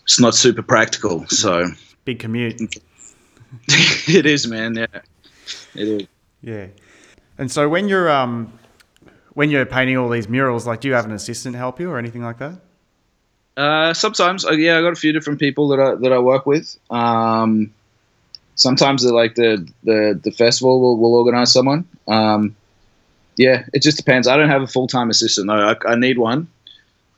[0.04, 1.26] it's not super practical.
[1.28, 1.66] So
[2.04, 2.60] Big commute.
[3.68, 4.74] it is, man.
[4.74, 4.86] Yeah,
[5.74, 6.06] it is.
[6.40, 6.66] Yeah.
[7.38, 8.52] And so when you're um
[9.34, 11.98] when you're painting all these murals, like do you have an assistant help you or
[11.98, 12.60] anything like that?
[13.54, 16.46] Uh, sometimes, uh, yeah, I got a few different people that I that I work
[16.46, 16.76] with.
[16.90, 17.72] Um,
[18.54, 21.86] sometimes, they're like the the the festival will, will organize someone.
[22.08, 22.56] Um,
[23.36, 24.28] yeah, it just depends.
[24.28, 25.54] I don't have a full time assistant though.
[25.54, 26.48] I, I need one.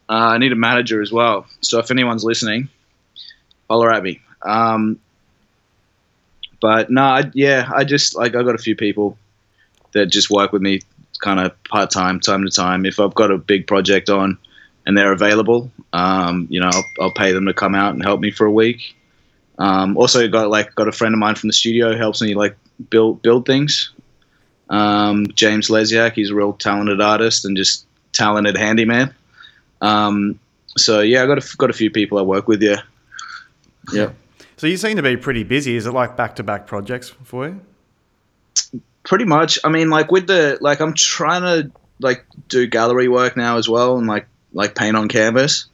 [0.08, 1.46] Uh, I need a manager as well.
[1.60, 2.68] So if anyone's listening,
[3.68, 4.20] holler at me.
[4.42, 4.98] Um,
[6.60, 9.18] but no, I, yeah, I just like I got a few people
[9.92, 10.80] that just work with me,
[11.20, 12.84] kind of part time, time to time.
[12.84, 14.38] If I've got a big project on
[14.86, 18.20] and they're available, um, you know, I'll, I'll pay them to come out and help
[18.20, 18.94] me for a week.
[19.58, 22.56] Um, also, got like got a friend of mine from the studio helps me like
[22.90, 23.90] build build things.
[24.70, 29.14] Um, James Lesiak, he's a real talented artist and just talented handyman.
[29.80, 30.40] Um,
[30.76, 32.62] so yeah, I got a, got a few people I work with.
[32.62, 32.82] Yeah,
[33.92, 34.10] yeah.
[34.56, 35.76] So you seem to be pretty busy.
[35.76, 37.60] Is it like back to back projects for you?
[39.04, 43.36] pretty much i mean like with the like i'm trying to like do gallery work
[43.36, 45.66] now as well and like like paint on canvas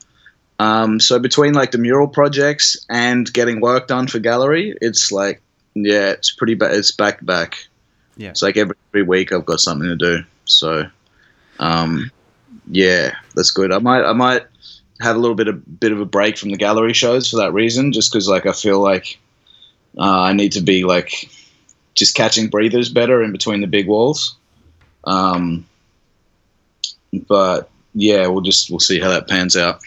[0.61, 5.41] um so between like the mural projects and getting work done for gallery it's like
[5.75, 7.67] yeah it's pretty bad it's back to back
[8.17, 8.29] Yeah.
[8.29, 10.85] it's like every, every week i've got something to do so
[11.59, 12.11] um
[12.67, 14.43] yeah that's good i might i might
[14.99, 17.53] have a little bit of bit of a break from the gallery shows for that
[17.53, 19.19] reason just because like i feel like
[19.97, 21.29] uh, i need to be like
[21.95, 24.35] just catching breathers better in between the big walls.
[25.03, 25.65] Um,
[27.27, 29.81] but yeah, we'll just we'll see how that pans out.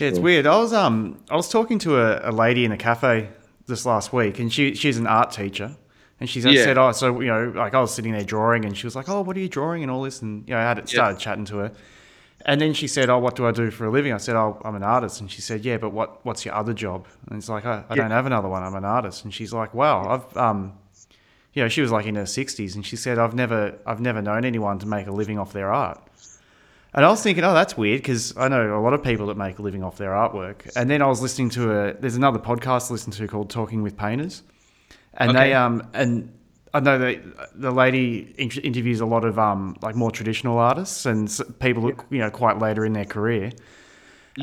[0.00, 0.46] Yeah, it's weird.
[0.46, 3.28] I was um I was talking to a, a lady in a cafe
[3.66, 5.76] this last week, and she she's an art teacher,
[6.20, 6.64] and she Yeah.
[6.64, 9.08] said, "Oh, so you know, like I was sitting there drawing, and she was like,
[9.08, 11.18] "Oh, what are you drawing?" and all this, and you know, I had it started
[11.18, 11.72] chatting to her,
[12.46, 14.60] and then she said, "Oh, what do I do for a living?" I said, "Oh,
[14.64, 17.48] I'm an artist," and she said, "Yeah, but what what's your other job?" And it's
[17.48, 18.62] like, "I, I don't have another one.
[18.62, 20.72] I'm an artist," and she's like, "Wow, I've um."
[21.54, 24.22] You know, she was like in her sixties, and she said, "I've never, I've never
[24.22, 26.00] known anyone to make a living off their art."
[26.94, 29.36] And I was thinking, oh, that's weird because I know a lot of people that
[29.36, 30.70] make a living off their artwork.
[30.76, 33.82] And then I was listening to a there's another podcast to listen to called Talking
[33.82, 34.42] with Painters,
[35.14, 36.32] and they um and
[36.74, 41.30] I know that the lady interviews a lot of um like more traditional artists and
[41.60, 43.52] people who you know quite later in their career,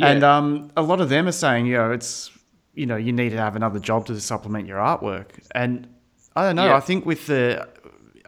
[0.01, 2.31] and um a lot of them are saying you know it's
[2.73, 5.27] you know you need to have another job to supplement your artwork.
[5.53, 5.87] And
[6.35, 6.77] I don't know Yeah.
[6.77, 7.67] I think with the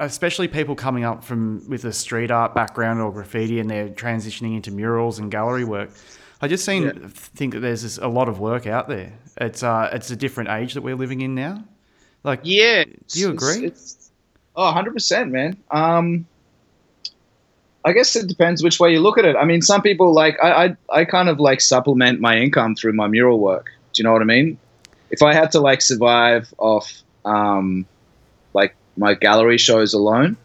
[0.06, 4.56] especially people coming up from with a street art background or graffiti and they're transitioning
[4.56, 5.92] into murals and gallery work.
[6.42, 6.92] I just seem Yeah.
[7.14, 9.14] think that there's just a lot of work out there.
[9.40, 11.64] It's uh, it's a different age that we're living in now.
[12.24, 12.84] Like, Yeah.
[12.84, 13.66] Do you agree?
[13.66, 14.12] It's,
[14.56, 15.58] oh, 100%, man.
[15.70, 16.26] Um,
[17.84, 19.36] I guess it depends which way you look at it.
[19.36, 22.94] I mean, some people like I, I I kind of like supplement my income through
[22.94, 23.72] my mural work.
[23.94, 24.58] Do you know what I mean?
[25.10, 26.92] If I had to like survive off
[27.26, 27.86] um,
[28.97, 30.38] my gallery shows alone,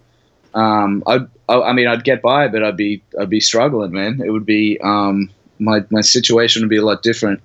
[0.55, 4.21] um, I'd, I, I mean, I'd get by, but I'd be I'd be struggling, man.
[4.25, 7.41] It would be um, my my situation would be a lot different,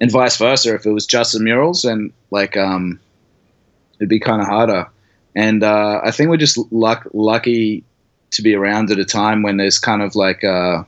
[0.00, 0.74] and vice versa.
[0.74, 3.00] If it was just the murals and like um,
[3.98, 4.88] it'd be kind of harder.
[5.34, 7.84] And uh, I think we're just luck, lucky
[8.32, 10.82] to be around at a time when there's kind of like uh,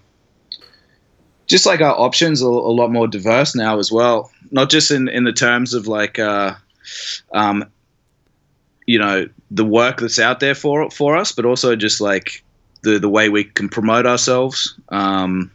[1.46, 4.30] just like our options are a lot more diverse now as well.
[4.50, 6.54] Not just in in the terms of like uh,
[7.32, 7.70] um,
[8.86, 12.42] you know the work that's out there for for us, but also just like
[12.82, 14.78] the the way we can promote ourselves.
[14.88, 15.50] Um,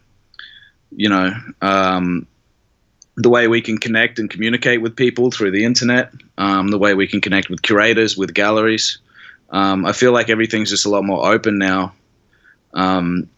[0.90, 1.32] you know,
[1.62, 2.26] um,
[3.16, 6.94] the way we can connect and communicate with people through the internet, um, the way
[6.94, 8.98] we can connect with curators, with galleries.
[9.50, 11.94] Um, I feel like everything's just a lot more open now
[12.74, 13.28] um,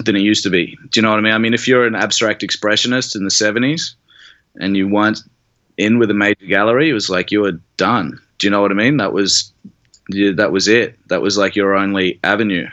[0.00, 0.78] than it used to be.
[0.90, 1.32] Do you know what I mean?
[1.32, 3.94] I mean, if you're an abstract expressionist in the 70s
[4.56, 5.20] and you weren't
[5.76, 8.20] in with a major gallery, it was like you were done.
[8.38, 8.98] Do you know what I mean?
[8.98, 9.52] That was
[10.08, 10.98] yeah, that was it.
[11.08, 12.68] That was like your only avenue.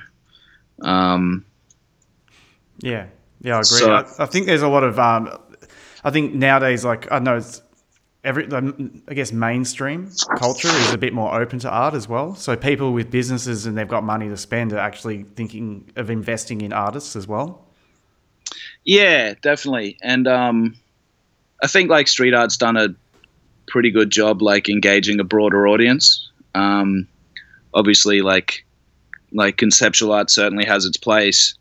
[0.81, 1.45] Um,
[2.79, 3.07] yeah,
[3.41, 3.63] yeah, I agree.
[3.63, 4.99] So, I, I, think there's a lot of.
[4.99, 5.37] Um,
[6.03, 7.61] I think nowadays, like I know, it's
[8.23, 8.47] every.
[8.51, 12.35] I guess mainstream culture is a bit more open to art as well.
[12.35, 16.61] So people with businesses and they've got money to spend are actually thinking of investing
[16.61, 17.65] in artists as well.
[18.83, 20.75] Yeah, definitely, and um,
[21.63, 22.89] I think like street art's done a
[23.67, 26.29] pretty good job, like engaging a broader audience.
[26.55, 27.07] Um,
[27.73, 28.65] obviously, like
[29.33, 31.55] like conceptual art certainly has its place,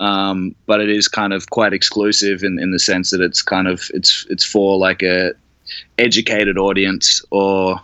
[0.00, 3.66] um, but it is kind of quite exclusive in, in the sense that it's kind
[3.68, 5.32] of it's it's for like a
[5.98, 7.80] educated audience or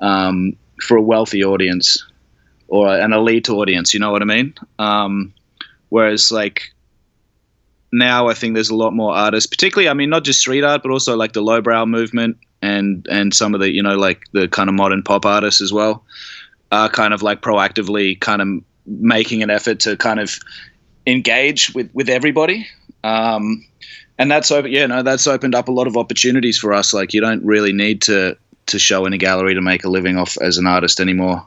[0.00, 2.04] um, for a wealthy audience
[2.68, 3.94] or an elite audience.
[3.94, 4.54] You know what I mean?
[4.78, 5.32] Um,
[5.88, 6.74] whereas like
[7.90, 10.82] now, I think there's a lot more artists, particularly I mean not just street art,
[10.82, 14.48] but also like the lowbrow movement and and some of the you know like the
[14.48, 16.04] kind of modern pop artists as well
[16.70, 18.48] are kind of like proactively kind of
[18.86, 20.38] making an effort to kind of
[21.06, 22.66] engage with with everybody.
[23.04, 23.64] Um,
[24.18, 26.92] and that's open, yeah, no, that's opened up a lot of opportunities for us.
[26.92, 30.18] Like you don't really need to to show in a gallery to make a living
[30.18, 31.46] off as an artist anymore.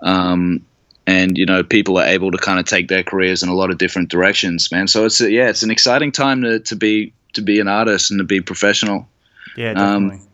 [0.00, 0.64] Um,
[1.06, 3.70] and you know, people are able to kind of take their careers in a lot
[3.70, 4.88] of different directions, man.
[4.88, 8.10] So it's a, yeah, it's an exciting time to, to be to be an artist
[8.10, 9.08] and to be professional.
[9.56, 10.16] Yeah, definitely.
[10.16, 10.28] Um,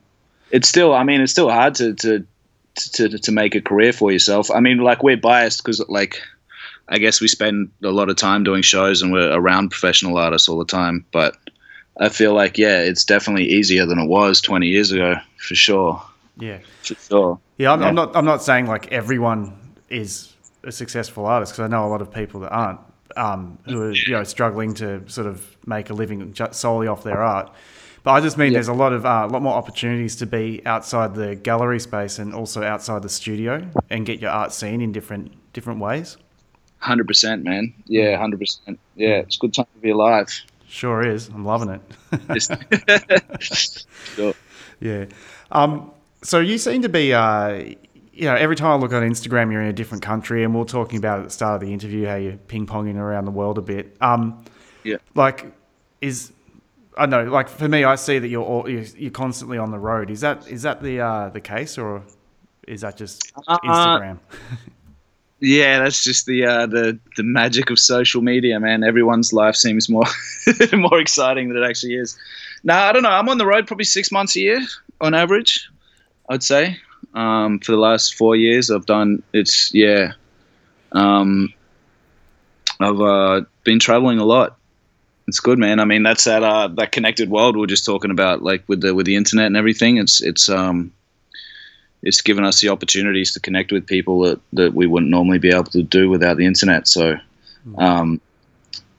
[0.51, 2.27] it's still, I mean, it's still hard to to
[2.75, 4.51] to, to make a career for yourself.
[4.51, 6.21] I mean, like we're biased because like
[6.89, 10.49] I guess we spend a lot of time doing shows and we're around professional artists
[10.49, 11.05] all the time.
[11.13, 11.37] But
[11.99, 16.03] I feel like yeah, it's definitely easier than it was 20 years ago for sure.
[16.39, 17.41] Yeah, for sure.
[17.59, 17.89] Yeah, I'm, yeah.
[17.89, 18.17] I'm not.
[18.17, 19.57] I'm not saying like everyone
[19.89, 20.33] is
[20.65, 22.81] a successful artist because I know a lot of people that aren't.
[23.17, 27.23] Um, who are you know struggling to sort of make a living solely off their
[27.23, 27.53] art.
[28.05, 30.61] But I just mean there's a lot of a uh, lot more opportunities to be
[30.67, 34.93] outside the gallery space and also outside the studio and get your art seen in
[34.93, 36.19] different different ways.
[36.79, 37.73] Hundred percent, man.
[37.87, 38.79] Yeah, hundred percent.
[38.95, 40.29] Yeah, it's a good time to be alive.
[40.69, 41.29] Sure is.
[41.29, 43.41] I'm loving it.
[44.17, 44.35] sure.
[44.81, 45.07] Yeah.
[45.51, 45.91] Um,
[46.23, 47.73] so you seem to be, uh,
[48.13, 50.61] you know, every time I look on Instagram, you're in a different country, and we
[50.61, 53.31] are talking about at the start of the interview how you're ping ponging around the
[53.31, 53.97] world a bit.
[54.03, 54.45] Um,
[54.83, 54.97] yeah.
[55.15, 55.55] Like,
[56.03, 56.34] is
[56.97, 60.11] I know, like for me, I see that you're all, you're constantly on the road.
[60.11, 62.03] Is that is that the uh, the case, or
[62.69, 64.19] is that just uh, Instagram?
[65.41, 68.85] yeah, that's just the uh, the the magic of social media, man.
[68.85, 70.07] Everyone's life seems more
[70.73, 72.17] more exciting than it actually is.
[72.63, 73.11] No, I don't know.
[73.11, 74.61] I'm on the road probably six months a year
[75.01, 75.69] on average.
[76.29, 76.79] I'd say
[77.15, 80.13] um, for the last four years, I've done it's yeah.
[80.93, 81.53] Um,
[82.81, 84.59] I've uh, been traveling a lot
[85.27, 85.81] it's good, man.
[85.81, 88.81] I mean, that's that uh, that connected world we are just talking about, like with
[88.81, 89.97] the with the internet and everything.
[89.97, 90.93] It's it's um
[92.05, 95.49] it's given us the opportunities to connect with people that, that we wouldn't normally be
[95.49, 96.87] able to do without the internet.
[96.87, 97.17] So,
[97.65, 97.79] hmm.
[97.79, 98.21] um,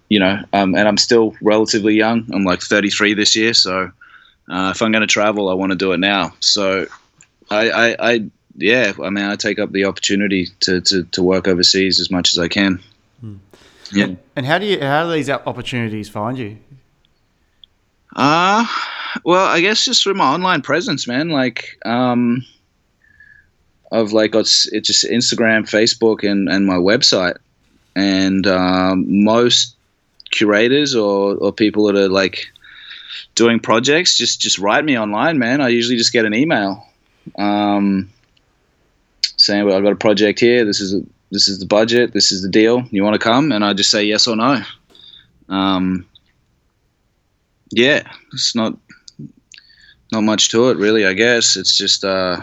[0.10, 2.28] you know, um, and I'm still relatively young.
[2.34, 3.92] I'm like 33 this year, so
[4.50, 6.34] uh, if I'm going to travel, I want to do it now.
[6.40, 6.88] So,
[7.50, 11.48] I, I, I, yeah, I mean, I take up the opportunity to, to, to work
[11.48, 12.80] overseas as much as I can.
[13.92, 14.16] Yeah.
[14.36, 16.58] And how do you how do these opportunities find you?
[18.16, 18.66] Uh
[19.24, 21.30] well, I guess just through my online presence, man.
[21.30, 22.46] Like, um,
[23.92, 27.38] of like it's it's just Instagram, Facebook, and and my website,
[27.96, 29.76] and um, most
[30.32, 32.48] curators or or people that are like
[33.36, 35.62] doing projects just just write me online, man.
[35.62, 36.86] I usually just get an email.
[37.38, 38.10] Um,
[39.38, 40.64] saying, well, I've got a project here.
[40.66, 41.02] This is a,
[41.36, 42.86] this is the budget, this is the deal.
[42.92, 43.52] You want to come?
[43.52, 44.62] And I just say yes or no.
[45.50, 46.08] Um,
[47.72, 48.78] yeah, it's not
[50.14, 51.06] not much to it really.
[51.06, 52.42] I guess it's just uh,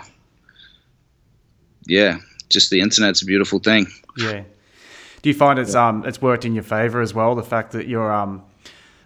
[1.87, 2.19] yeah,
[2.51, 3.87] just the internet's a beautiful thing.
[4.19, 4.43] Yeah.
[5.23, 7.35] Do you find it's um it's worked in your favor as well?
[7.35, 8.43] The fact that your um,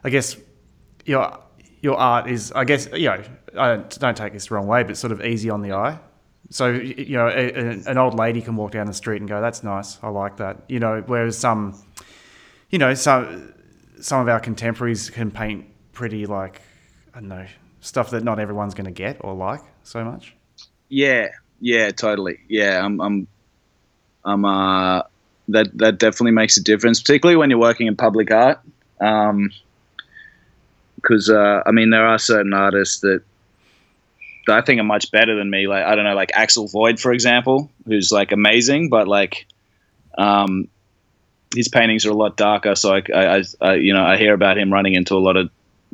[0.02, 0.36] I guess
[1.04, 1.38] your
[1.80, 3.22] your art is I guess you know
[3.56, 6.00] I don't, don't take this the wrong way, but sort of easy on the eye
[6.50, 9.40] So you know, a, a, an old lady can walk down the street and go,
[9.40, 9.98] "That's nice.
[10.02, 11.82] I like that." You know, whereas some,
[12.70, 13.52] you know, some
[14.00, 16.60] some of our contemporaries can paint pretty like
[17.14, 17.46] I don't know
[17.80, 20.34] stuff that not everyone's going to get or like so much.
[20.88, 21.28] Yeah,
[21.60, 22.38] yeah, totally.
[22.48, 23.26] Yeah, I'm, I'm,
[24.24, 24.44] I'm.
[24.44, 25.02] Uh,
[25.48, 28.60] that that definitely makes a difference, particularly when you're working in public art.
[29.00, 29.52] Um,
[30.96, 33.22] because uh, I mean, there are certain artists that
[34.48, 35.66] I think are much better than me.
[35.66, 39.46] Like I don't know, like Axel Void, for example, who's like amazing, but like,
[40.18, 40.68] um,
[41.54, 42.74] his paintings are a lot darker.
[42.74, 45.50] So I, I, I, you know, I hear about him running into a lot of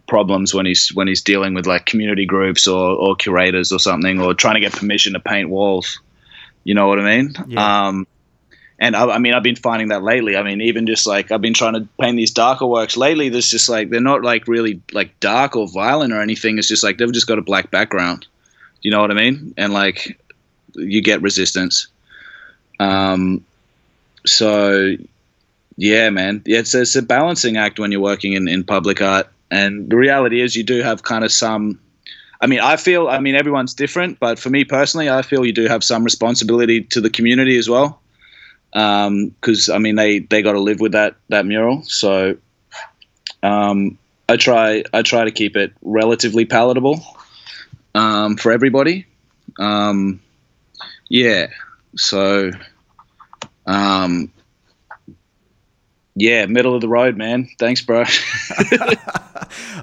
[0.07, 4.21] problems when he's when he's dealing with like community groups or, or curators or something,
[4.21, 6.01] or trying to get permission to paint walls.
[6.65, 7.35] You know what I mean?
[7.49, 7.87] Yeah.
[7.87, 8.07] Um,
[8.79, 10.37] and I, I, mean, I've been finding that lately.
[10.37, 13.29] I mean, even just like I've been trying to paint these darker works lately.
[13.29, 16.59] There's just like they're not like really like dark or violent or anything.
[16.59, 18.27] It's just like they've just got a black background.
[18.83, 19.55] You know what I mean?
[19.57, 20.19] And like
[20.75, 21.87] you get resistance.
[22.81, 23.45] Um,
[24.27, 24.97] so
[25.77, 29.29] yeah, man, it's, it's a balancing act when you're working in, in public art.
[29.51, 31.79] And the reality is, you do have kind of some.
[32.41, 33.09] I mean, I feel.
[33.09, 36.83] I mean, everyone's different, but for me personally, I feel you do have some responsibility
[36.85, 38.01] to the community as well.
[38.73, 41.83] Because um, I mean, they they got to live with that that mural.
[41.83, 42.37] So
[43.43, 47.05] um, I try I try to keep it relatively palatable
[47.95, 49.07] um, for everybody.
[49.59, 50.21] Um,
[51.09, 51.49] yeah.
[51.97, 52.51] So
[53.67, 54.33] um,
[56.15, 57.49] yeah, middle of the road, man.
[57.59, 58.05] Thanks, bro.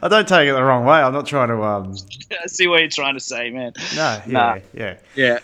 [0.02, 0.98] I don't take it the wrong way.
[0.98, 1.64] I'm not trying to.
[1.64, 1.96] Um...
[2.44, 3.74] I see what you're trying to say, man.
[3.96, 4.60] No, yeah, nah.
[4.74, 5.40] yeah, yeah.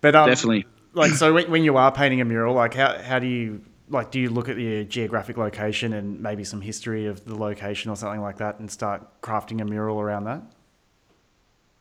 [0.00, 0.66] but um, definitely.
[0.94, 4.10] Like, so when you are painting a mural, like, how how do you like?
[4.10, 7.96] Do you look at the geographic location and maybe some history of the location or
[7.96, 10.42] something like that, and start crafting a mural around that?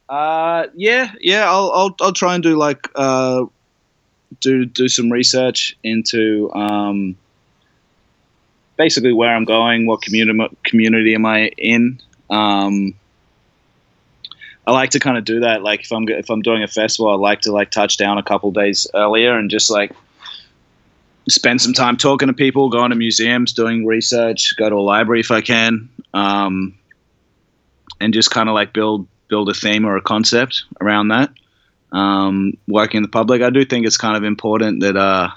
[0.09, 1.49] Uh, yeah, yeah.
[1.49, 3.45] I'll I'll I'll try and do like uh,
[4.39, 7.17] do do some research into um
[8.77, 11.99] basically where I'm going, what community community am I in.
[12.29, 12.93] Um,
[14.65, 15.63] I like to kind of do that.
[15.63, 18.23] Like if I'm if I'm doing a festival, I like to like touch down a
[18.23, 19.91] couple days earlier and just like
[21.29, 25.19] spend some time talking to people, going to museums, doing research, go to a library
[25.19, 26.77] if I can, um,
[27.99, 31.31] and just kind of like build build a theme or a concept around that.
[31.91, 35.29] Um, working in the public, I do think it's kind of important that uh,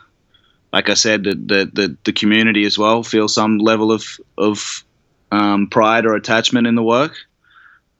[0.72, 4.04] like I said, the, the, the, the community as well feel some level of,
[4.38, 4.84] of
[5.32, 7.14] um, pride or attachment in the work.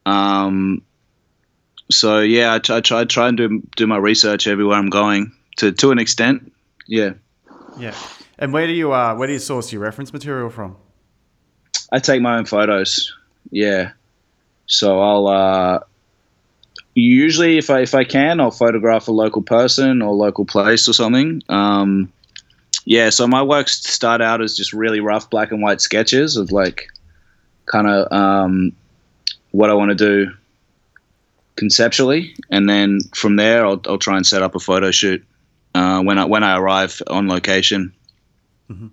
[0.07, 0.83] Um,
[1.91, 5.33] so yeah, I, t- I try try and do do my research everywhere I'm going
[5.57, 6.53] to to an extent.
[6.87, 7.15] Yeah.
[7.79, 7.95] Yeah.
[8.39, 10.77] And where do you uh where do you source your reference material from?
[11.93, 13.13] I take my own photos.
[13.51, 13.93] Yeah.
[14.71, 15.81] So I'll uh
[16.95, 20.93] usually if I if I can I'll photograph a local person or local place or
[20.93, 21.43] something.
[21.49, 22.13] Um
[22.85, 26.51] yeah, so my works start out as just really rough black and white sketches of
[26.51, 26.89] like
[27.67, 28.73] kind of um,
[29.53, 30.33] what I want to do
[31.57, 35.25] conceptually, and then from there I'll, I'll try and set up a photo shoot
[35.75, 37.93] uh, when I when I arrive on location.
[38.71, 38.89] Mm-hmm.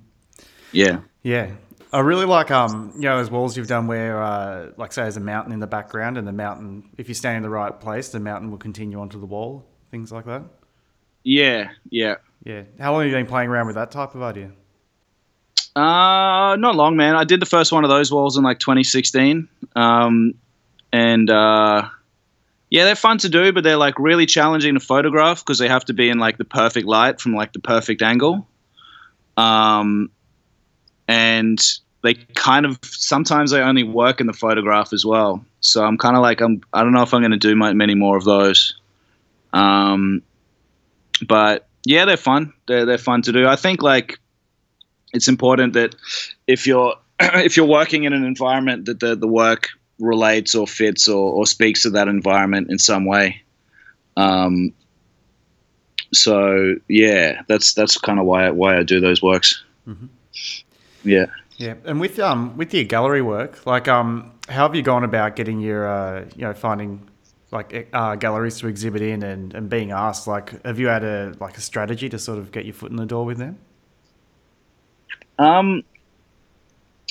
[0.74, 1.52] Yeah, yeah.
[1.94, 5.18] I really like um you know those walls you've done where uh, like say there's
[5.18, 8.10] a mountain in the background and the mountain if you stand in the right place
[8.10, 10.44] the mountain will continue onto the wall things like that.
[11.24, 12.16] Yeah, yeah.
[12.44, 12.64] Yeah.
[12.80, 14.52] How long have you been playing around with that type of idea?
[15.76, 17.16] Uh, not long, man.
[17.16, 19.48] I did the first one of those walls in like 2016.
[19.76, 20.34] Um,
[20.92, 21.90] and uh,
[22.70, 25.86] yeah, they're fun to do, but they're like really challenging to photograph because they have
[25.86, 28.48] to be in like the perfect light from like the perfect angle.
[29.36, 30.10] Um,
[31.08, 31.60] and
[32.04, 35.44] they kind of sometimes they only work in the photograph as well.
[35.62, 37.96] So I'm kind of like I'm I don't know if I'm going to do many
[37.96, 38.80] more of those.
[39.54, 40.22] Um,
[41.28, 42.54] but yeah, they're fun.
[42.68, 43.48] They're they're fun to do.
[43.48, 44.20] I think like
[45.14, 45.96] it's important that
[46.46, 51.08] if you're if you're working in an environment that the the work relates or fits
[51.08, 53.42] or, or speaks to that environment in some way.
[54.16, 54.74] Um,
[56.14, 59.64] so yeah, that's that's kind of why I, why I do those works.
[59.88, 60.06] Mm-hmm.
[61.04, 61.28] Yeah.
[61.58, 65.36] Yeah, and with um with your gallery work, like um, how have you gone about
[65.36, 67.10] getting your uh, you know finding
[67.52, 71.34] like uh, galleries to exhibit in and, and being asked like have you had a
[71.40, 73.58] like a strategy to sort of get your foot in the door with them?
[75.40, 75.84] Um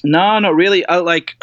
[0.04, 0.86] no not really.
[0.86, 1.34] I like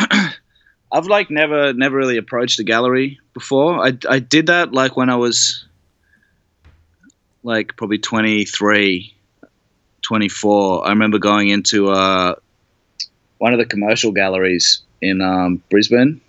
[0.91, 3.85] i've like never never really approached a gallery before.
[3.85, 5.65] I, I did that like when i was
[7.43, 9.13] like probably 23
[10.03, 12.35] 24 i remember going into uh
[13.39, 16.21] one of the commercial galleries in um, brisbane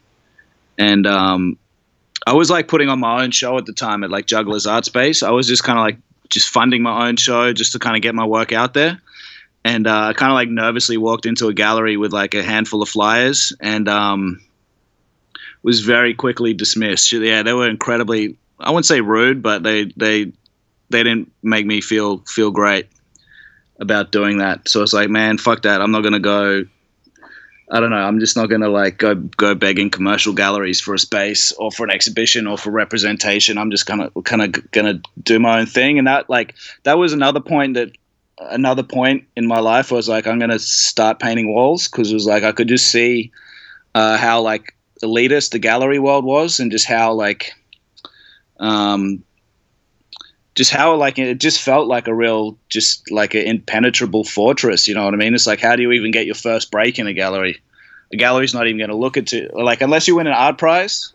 [0.79, 1.59] and um,
[2.27, 4.85] I was like putting on my own show at the time at like Jugglers Art
[4.85, 5.23] Space.
[5.23, 5.99] I was just kind of like
[6.31, 9.01] just funding my own show just to kind of get my work out there.
[9.65, 12.83] And uh, I kind of like nervously walked into a gallery with like a handful
[12.83, 14.41] of flyers and um,
[15.63, 17.13] was very quickly dismissed.
[17.13, 20.33] Yeah, they were incredibly, I wouldn't say rude, but they, they,
[20.91, 22.89] they didn't make me feel feel great
[23.79, 24.69] about doing that.
[24.69, 25.81] So it's like, man, fuck that.
[25.81, 26.65] I'm not gonna go
[27.71, 27.97] I don't know.
[27.97, 31.85] I'm just not gonna like go go begging commercial galleries for a space or for
[31.85, 33.57] an exhibition or for representation.
[33.57, 35.99] I'm just of kind of gonna do my own thing.
[35.99, 37.91] And that like that was another point that
[38.39, 42.27] another point in my life was like I'm gonna start painting walls because it was
[42.27, 43.33] like I could just see
[43.95, 47.53] uh, how like elitist the gallery world was and just how like
[48.61, 49.24] um
[50.55, 54.95] just how like it just felt like a real just like an impenetrable fortress you
[54.95, 55.35] know what i mean?
[55.35, 57.61] It's like how do you even get your first break in a gallery?
[58.11, 60.59] The gallery's not even going to look at it like unless you win an art
[60.59, 61.13] prize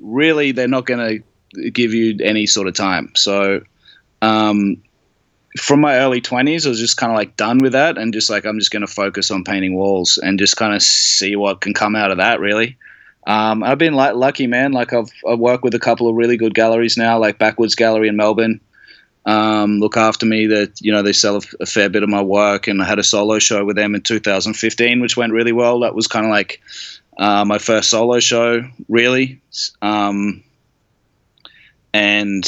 [0.00, 1.22] really they're not going
[1.54, 3.12] to give you any sort of time.
[3.16, 3.62] So
[4.20, 4.82] um,
[5.56, 8.28] from my early 20s i was just kind of like done with that and just
[8.30, 11.60] like i'm just going to focus on painting walls and just kind of see what
[11.60, 12.76] can come out of that really
[13.28, 14.72] um, I've been like lucky, man.
[14.72, 18.08] Like I've, I've worked with a couple of really good galleries now, like Backwoods Gallery
[18.08, 18.58] in Melbourne.
[19.26, 20.46] Um, look after me.
[20.46, 22.98] That you know they sell a, a, fair bit of my work, and I had
[22.98, 25.80] a solo show with them in 2015, which went really well.
[25.80, 26.62] That was kind of like
[27.18, 29.42] uh, my first solo show, really.
[29.82, 30.42] Um,
[31.92, 32.44] and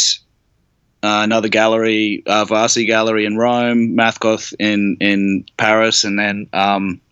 [1.02, 7.02] uh, another gallery, uh, Varsi Gallery in Rome, Mathgoth in in Paris, and then um,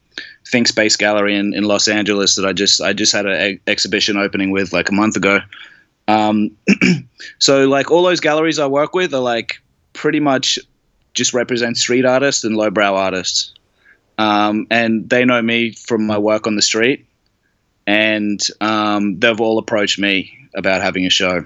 [0.53, 4.51] Thinkspace Gallery in, in Los Angeles that I just I just had an exhibition opening
[4.51, 5.41] with like a month ago.
[6.07, 6.57] Um,
[7.39, 9.61] so like all those galleries I work with are like
[9.93, 10.59] pretty much
[11.13, 13.53] just represent street artists and lowbrow artists,
[14.17, 17.07] um, and they know me from my work on the street,
[17.87, 21.45] and um, they've all approached me about having a show.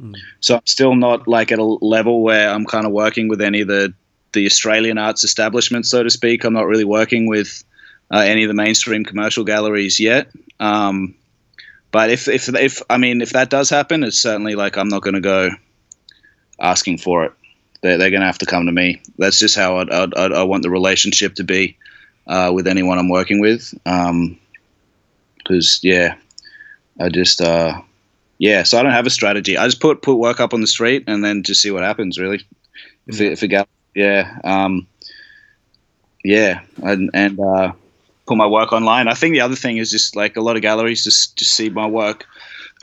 [0.00, 0.14] Mm.
[0.40, 3.62] So I'm still not like at a level where I'm kind of working with any
[3.62, 3.92] of the
[4.32, 6.44] the Australian arts establishment, so to speak.
[6.44, 7.64] I'm not really working with
[8.12, 10.28] uh, any of the mainstream commercial galleries yet.
[10.60, 11.14] Um,
[11.90, 15.02] but if, if, if, I mean, if that does happen, it's certainly like I'm not
[15.02, 15.50] going to go
[16.60, 17.32] asking for it.
[17.82, 19.02] They're, they're going to have to come to me.
[19.18, 21.76] That's just how I'd, I'd, I'd, i want the relationship to be
[22.26, 23.74] uh, with anyone I'm working with.
[23.84, 24.38] Because, um,
[25.82, 26.14] yeah,
[27.00, 27.80] I just, uh,
[28.38, 29.58] yeah, so I don't have a strategy.
[29.58, 32.18] I just put, put work up on the street and then just see what happens,
[32.18, 32.46] really.
[33.06, 33.26] If, yeah.
[33.26, 34.38] it, if it, yeah.
[34.44, 34.86] Um,
[36.24, 36.60] yeah.
[36.82, 37.72] And, and uh,
[38.32, 39.08] put my work online.
[39.08, 41.68] I think the other thing is just like a lot of galleries just just see
[41.68, 42.26] my work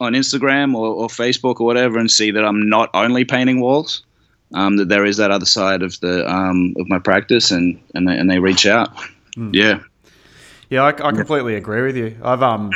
[0.00, 4.04] on Instagram or, or, Facebook or whatever and see that I'm not only painting walls.
[4.52, 8.08] Um, that there is that other side of the um, of my practice, and and
[8.08, 8.90] they, and they reach out.
[9.36, 9.54] Mm.
[9.54, 9.78] Yeah,
[10.70, 12.16] yeah, I, I completely agree with you.
[12.20, 12.72] I've um,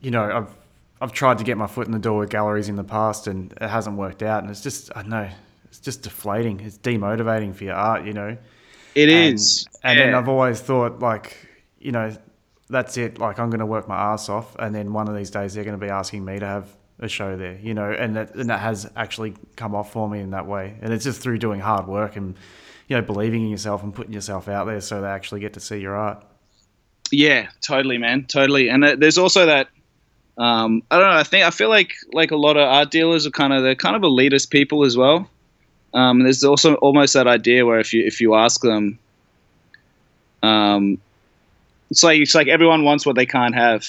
[0.00, 0.54] you know, I've
[1.00, 3.52] I've tried to get my foot in the door with galleries in the past, and
[3.60, 4.44] it hasn't worked out.
[4.44, 5.28] And it's just I know
[5.64, 6.60] it's just deflating.
[6.60, 8.36] It's demotivating for your art, you know.
[8.94, 9.66] It and, is.
[9.82, 11.47] and, then I've always thought like
[11.78, 12.16] you know,
[12.68, 13.18] that's it.
[13.18, 15.64] Like I'm going to work my ass off, and then one of these days they're
[15.64, 16.68] going to be asking me to have
[17.00, 20.20] a show there, you know, and that and that has actually come off for me
[20.20, 22.36] in that way, and it's just through doing hard work and
[22.88, 25.60] you know believing in yourself and putting yourself out there, so they actually get to
[25.60, 26.24] see your art.
[27.10, 28.68] Yeah, totally, man, totally.
[28.68, 29.68] And there's also that.
[30.36, 31.16] Um, I don't know.
[31.16, 33.74] I think I feel like like a lot of art dealers are kind of they're
[33.74, 35.28] kind of elitist people as well.
[35.94, 38.98] Um, there's also almost that idea where if you if you ask them,
[40.42, 40.98] um,
[41.90, 43.86] it's like it's like everyone wants what they can't have.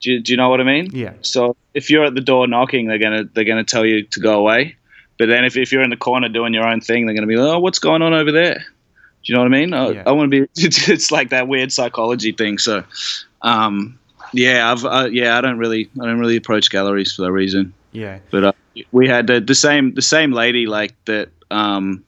[0.00, 0.90] Do you, do you know what I mean?
[0.92, 1.12] Yeah.
[1.22, 4.38] So if you're at the door knocking, they're gonna they're gonna tell you to go
[4.38, 4.76] away.
[5.18, 7.36] But then if, if you're in the corner doing your own thing, they're gonna be
[7.36, 8.54] like, oh, what's going on over there?
[8.54, 9.72] Do you know what I mean?
[9.72, 10.02] I, yeah.
[10.06, 10.48] I want to be.
[10.92, 12.58] It's like that weird psychology thing.
[12.58, 12.82] So,
[13.42, 13.98] um,
[14.32, 17.72] yeah, I've uh, yeah, I don't really I don't really approach galleries for that reason.
[17.92, 18.18] Yeah.
[18.30, 18.52] But uh,
[18.90, 21.28] we had the, the same the same lady like that.
[21.50, 22.04] Um,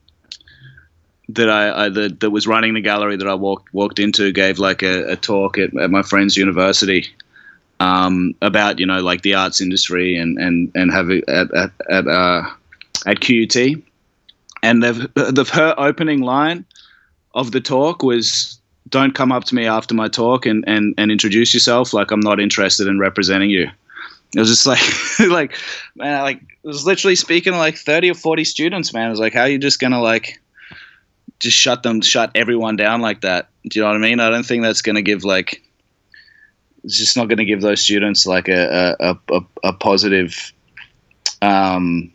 [1.29, 4.59] that I, I that, that was running the gallery that I walked walked into gave
[4.59, 7.07] like a, a talk at, at my friend's university
[7.79, 11.71] um, about you know like the arts industry and and and have it at at
[11.89, 12.43] at, uh,
[13.05, 13.83] at QUT,
[14.63, 16.65] and they've, the her opening line
[17.33, 18.59] of the talk was
[18.89, 22.19] don't come up to me after my talk and, and, and introduce yourself like I'm
[22.19, 23.69] not interested in representing you.
[24.35, 24.65] It was just
[25.19, 25.57] like like
[25.95, 29.07] man like it was literally speaking to like 30 or 40 students man.
[29.07, 30.39] It was like how are you just gonna like
[31.39, 33.49] just shut them, shut everyone down like that.
[33.69, 34.19] Do you know what I mean?
[34.19, 35.61] I don't think that's going to give like,
[36.83, 40.53] it's just not going to give those students like a a, a, a positive,
[41.41, 42.11] um,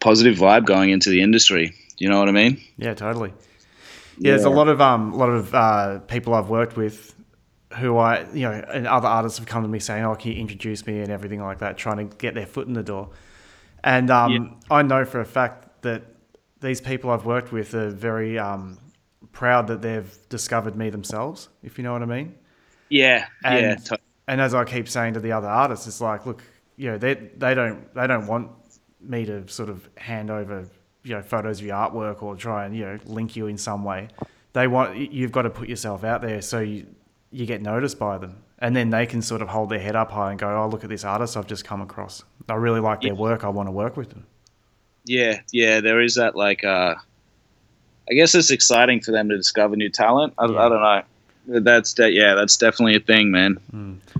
[0.00, 1.68] positive vibe going into the industry.
[1.96, 2.60] Do you know what I mean?
[2.76, 3.30] Yeah, totally.
[3.30, 3.34] Yeah,
[4.18, 4.30] yeah.
[4.32, 7.14] there's a lot of um, a lot of uh, people I've worked with
[7.78, 10.38] who I, you know, and other artists have come to me saying, "Oh, can you
[10.38, 13.10] introduce me?" and everything like that, trying to get their foot in the door.
[13.82, 14.76] And um, Yeah.
[14.76, 16.02] I know for a fact that
[16.62, 18.78] these people I've worked with are very um,
[19.32, 21.48] proud that they've discovered me themselves.
[21.62, 22.34] If you know what I mean.
[22.88, 23.96] Yeah, And, yeah,
[24.28, 26.42] and as I keep saying to the other artists, it's like, look,
[26.76, 28.50] you know, they they don't they don't want
[29.00, 30.68] me to sort of hand over,
[31.02, 33.82] you know, photos of your artwork or try and you know link you in some
[33.84, 34.08] way.
[34.52, 36.86] They want you've got to put yourself out there so you
[37.30, 40.10] you get noticed by them, and then they can sort of hold their head up
[40.12, 42.22] high and go, oh, look at this artist I've just come across.
[42.48, 43.18] I really like their Yeah.
[43.18, 43.42] work.
[43.44, 44.26] I want to work with them.
[45.04, 45.80] Yeah, yeah.
[45.80, 46.64] There is that like.
[46.64, 46.94] Uh,
[48.10, 50.34] I guess it's exciting for them to discover new talent.
[50.36, 50.58] I, Yeah.
[50.58, 51.60] I don't know.
[51.60, 52.12] That's that.
[52.12, 53.58] Yeah, that's definitely a thing, man.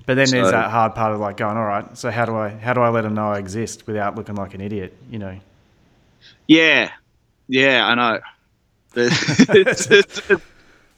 [0.06, 2.48] But then there's that hard part of like going, all right, so how do I
[2.48, 4.96] how do I let them know I exist without looking like an idiot?
[5.10, 5.38] You know.
[6.48, 6.90] Yeah,
[7.48, 8.20] yeah, I know.
[8.94, 10.40] it's, it's, it's a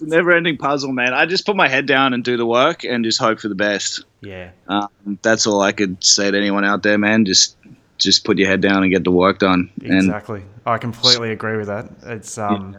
[0.01, 1.15] never-ending puzzle, man.
[1.15, 3.55] I just put my head down and do the work and just hope for the
[3.55, 4.05] best.
[4.21, 4.51] Yeah.
[4.67, 7.25] Um, that's all I could say to anyone out there, man.
[7.25, 7.57] Just,
[7.99, 9.71] just put your head down and get the work done.
[9.83, 10.43] And Exactly.
[10.67, 11.89] I completely agree with that.
[12.05, 12.77] It's um,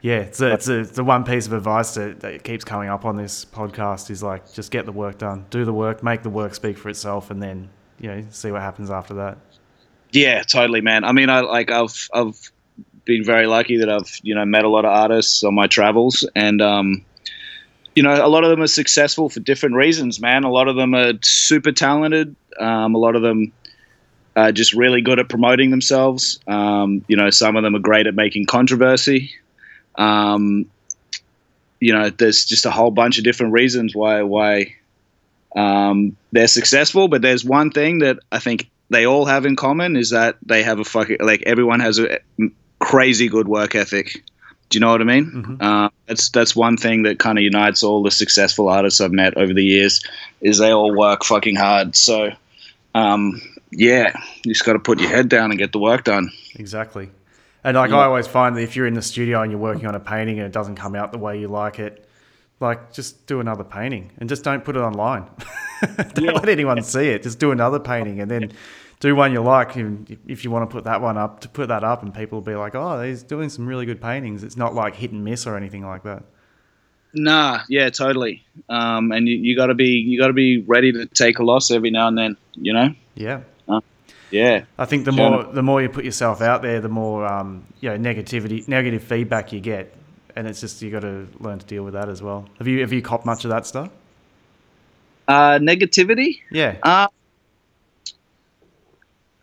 [0.00, 2.88] yeah, it's a, it's, a, it's the one piece of advice that, that keeps coming
[2.88, 6.22] up on this podcast is like just get the work done, do the work, make
[6.22, 7.68] the work speak for itself, and then
[8.00, 9.38] you know see what happens after that.
[10.10, 11.04] Yeah, totally, man.
[11.04, 12.50] I mean, I like I've I've
[13.04, 16.28] been very lucky that I've you know met a lot of artists on my travels,
[16.34, 17.04] and um,
[17.94, 20.44] you know, a lot of them are successful for different reasons, man.
[20.44, 22.34] A lot of them are super talented.
[22.58, 23.52] Um, a lot of them
[24.34, 26.40] are just really good at promoting themselves.
[26.46, 29.32] Um, you know, some of them are great at making controversy.
[29.96, 30.66] Um,
[31.80, 34.74] you know, there's just a whole bunch of different reasons why why
[35.56, 37.08] um, they're successful.
[37.08, 40.62] But there's one thing that I think they all have in common is that they
[40.62, 42.18] have a fucking like everyone has a
[42.78, 44.22] crazy good work ethic.
[44.68, 45.30] Do you know what I mean?
[45.30, 45.56] Mhm.
[45.60, 49.36] Uh, that's that's one thing that kind of unites all the successful artists I've met
[49.36, 50.02] over the years
[50.40, 51.94] is they all work fucking hard.
[51.94, 52.30] So,
[52.94, 53.40] um,
[53.72, 54.12] yeah,
[54.44, 56.30] you just got to put your head down and get the work done.
[56.54, 57.10] Exactly.
[57.64, 57.98] And like Yeah.
[57.98, 60.38] I always find that if you're in the studio and you're working on a painting
[60.38, 62.06] and it doesn't come out the way you like it,
[62.60, 65.26] like just do another painting and just don't put it online.
[65.96, 66.32] don't Yeah.
[66.32, 67.22] let anyone see it.
[67.22, 68.52] Just do another painting and then
[69.00, 69.74] do one you like.
[69.76, 72.38] And if you want to put that one up, to put that up, and people
[72.38, 75.24] will be like, "Oh, he's doing some really good paintings." It's not like hit and
[75.24, 76.22] miss or anything like that.
[77.14, 78.44] Nah, yeah, totally.
[78.68, 81.42] Um, and you, you got to be you got to be ready to take a
[81.44, 82.36] loss every now and then.
[82.54, 82.94] You know?
[83.16, 83.40] Yeah.
[84.32, 85.30] Yeah, I think the Sure.
[85.30, 89.02] more the more you put yourself out there, the more um, you know negativity, negative
[89.04, 89.94] feedback you get,
[90.34, 92.48] and it's just you got to learn to deal with that as well.
[92.58, 93.90] Have you have you copped much of that stuff?
[95.28, 96.40] uh, negativity.
[96.50, 96.76] Yeah.
[96.82, 97.06] Uh,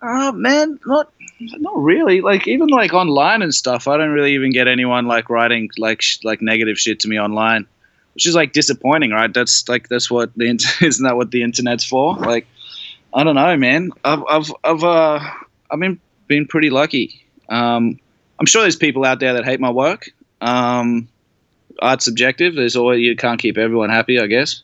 [0.01, 2.21] uh, man, not not really.
[2.21, 6.01] Like even like online and stuff, I don't really even get anyone like writing like
[6.01, 7.67] sh- like negative shit to me online,
[8.13, 9.33] which is like disappointing, right?
[9.33, 10.45] That's like that's what the
[10.81, 12.15] isn't that what the internet's for?
[12.15, 12.47] Like,
[13.13, 13.91] I don't know, man.
[14.03, 15.19] I've I've I've uh
[15.71, 17.23] I've been been pretty lucky.
[17.49, 17.99] Um,
[18.39, 20.09] I'm sure there's people out there that hate my work.
[20.41, 21.07] Um,
[21.81, 22.55] art's subjective.
[22.55, 24.61] There's always you can't keep everyone happy, I guess.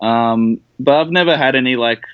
[0.00, 2.04] Um, but I've never had any like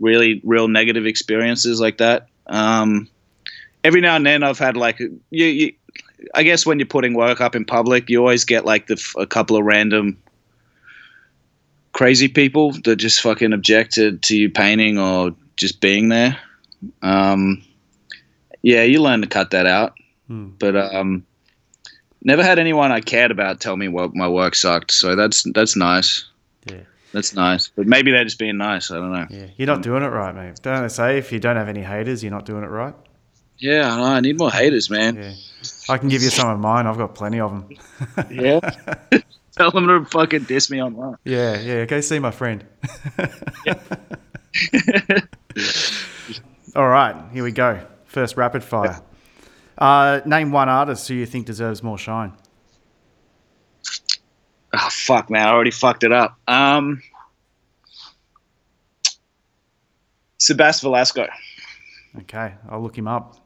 [0.00, 2.28] really real negative experiences like that.
[2.46, 3.08] Um,
[3.84, 5.72] every now and then I've had like you, you,
[6.34, 9.26] I guess when you're putting work up in public, you always get like the a
[9.26, 10.16] couple of random
[11.92, 16.38] crazy people that just fucking objected to you painting or just being there.
[17.02, 17.62] Um,
[18.62, 19.94] yeah, you learn to cut that out.
[20.26, 20.50] Hmm.
[20.58, 21.24] But um,
[22.22, 24.92] never had anyone I cared about tell me what my work sucked.
[24.92, 26.24] So that's that's nice.
[26.66, 26.80] Yeah.
[27.12, 27.68] That's nice.
[27.68, 28.90] But maybe they're just being nice.
[28.90, 29.26] I don't know.
[29.28, 29.46] Yeah.
[29.56, 30.60] You're not doing it right, mate.
[30.62, 32.94] Don't they say if you don't have any haters, you're not doing it right?
[33.58, 34.04] Yeah, I know.
[34.04, 35.16] I need more haters, man.
[35.16, 35.34] Yeah.
[35.88, 36.86] I can give you some of mine.
[36.86, 37.76] I've got plenty of them.
[38.30, 38.60] Yeah.
[39.56, 41.16] Tell them to fucking diss me online.
[41.24, 41.60] Yeah.
[41.60, 41.84] Yeah.
[41.84, 42.64] Go see my friend.
[46.74, 47.30] All right.
[47.32, 47.80] Here we go.
[48.06, 49.00] First rapid fire.
[49.76, 52.32] Uh, name one artist who you think deserves more shine.
[54.74, 55.46] Oh fuck, man!
[55.46, 56.38] I already fucked it up.
[56.48, 57.02] Um,
[60.38, 61.28] Sebas Velasco.
[62.20, 62.54] Okay.
[62.70, 63.36] I'll look him up.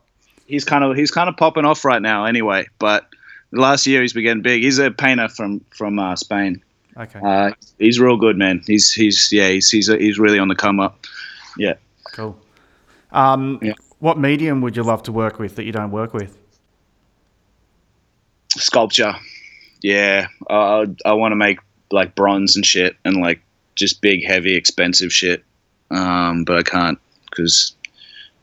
[0.46, 2.66] He's kind of he's kind of popping off right now, anyway.
[2.78, 3.06] But
[3.56, 4.62] last year he's been big.
[4.62, 6.62] He's a painter from from uh, Spain.
[6.96, 7.20] Okay.
[7.22, 8.62] Uh, he's real good, man.
[8.66, 11.04] He's he's yeah he's he's he's really on the come up.
[11.58, 11.74] Yeah.
[12.12, 12.38] Cool.
[13.12, 13.74] Um, Yeah.
[13.98, 16.36] What medium would you love to work with that you don't work with?
[18.58, 19.14] sculpture.
[19.82, 21.58] Yeah, uh, I want to make
[21.90, 23.40] like bronze and shit, and like
[23.74, 25.44] just big, heavy, expensive shit.
[25.90, 26.98] Um, but I can't
[27.30, 27.74] because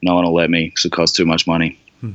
[0.02, 1.80] no one will let me because it costs too much money.
[2.04, 2.08] Uh,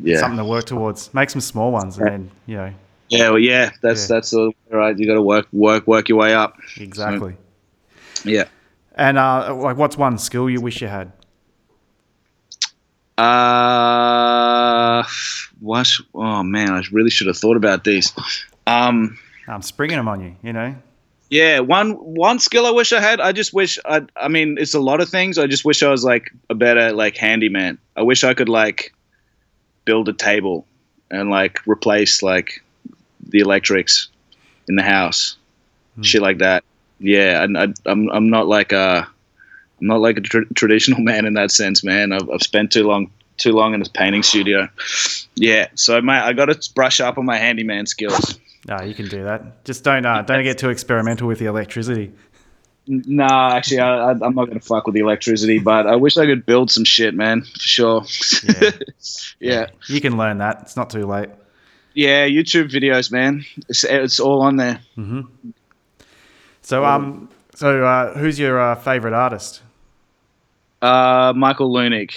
[0.00, 1.12] Yeah, Something to work towards.
[1.14, 2.72] Make some small ones and then, you know,
[3.08, 4.16] Yeah, well, yeah, that's Yeah.
[4.16, 4.98] that's the right.
[4.98, 6.56] You got to work, work, work your way up.
[6.78, 7.36] Exactly.
[8.24, 8.44] Yeah.
[8.96, 11.12] And uh, like, what's one skill you wish you had?
[13.18, 15.02] Uh,
[15.60, 15.88] what?
[16.14, 18.12] Oh man, I really should have thought about these.
[18.66, 20.36] Um, I'm springing them on you.
[20.42, 20.74] You know.
[21.30, 23.20] yeah, one one skill I wish I had.
[23.20, 24.02] I just wish I.
[24.16, 25.38] I mean, it's a lot of things.
[25.38, 27.78] I just wish I was like a better like handyman.
[27.96, 28.92] I wish I could like
[29.84, 30.66] build a table
[31.10, 32.62] and like replace like
[33.28, 34.08] the electrics
[34.68, 35.36] in the house,
[35.96, 36.02] Hmm.
[36.02, 36.64] shit like that.
[37.00, 39.06] Yeah, and I, I'm I'm not like a
[39.80, 42.12] I'm not like a tr- traditional man in that sense, man.
[42.12, 44.68] I've, I've spent too long too long in this painting studio.
[45.34, 48.38] Yeah, so mate, I got to brush up on my handyman skills.
[48.68, 49.64] No, you can do that.
[49.64, 52.12] Just don't uh, don't get too experimental with the electricity.
[53.06, 56.26] Nah, actually, I, I, I'm not gonna fuck with the electricity, but I wish I
[56.26, 58.04] could build some shit, man, for sure.
[58.44, 58.70] Yeah.
[59.40, 60.58] yeah, You can learn that.
[60.62, 61.30] It's not too late.
[61.94, 62.26] yeah.
[62.26, 63.44] YouTube videos, man.
[63.68, 64.80] It's, it's all on there.
[66.62, 69.62] So um, so uh, who's your uh, favorite artist?
[70.80, 72.12] Uh, Michael Leunig.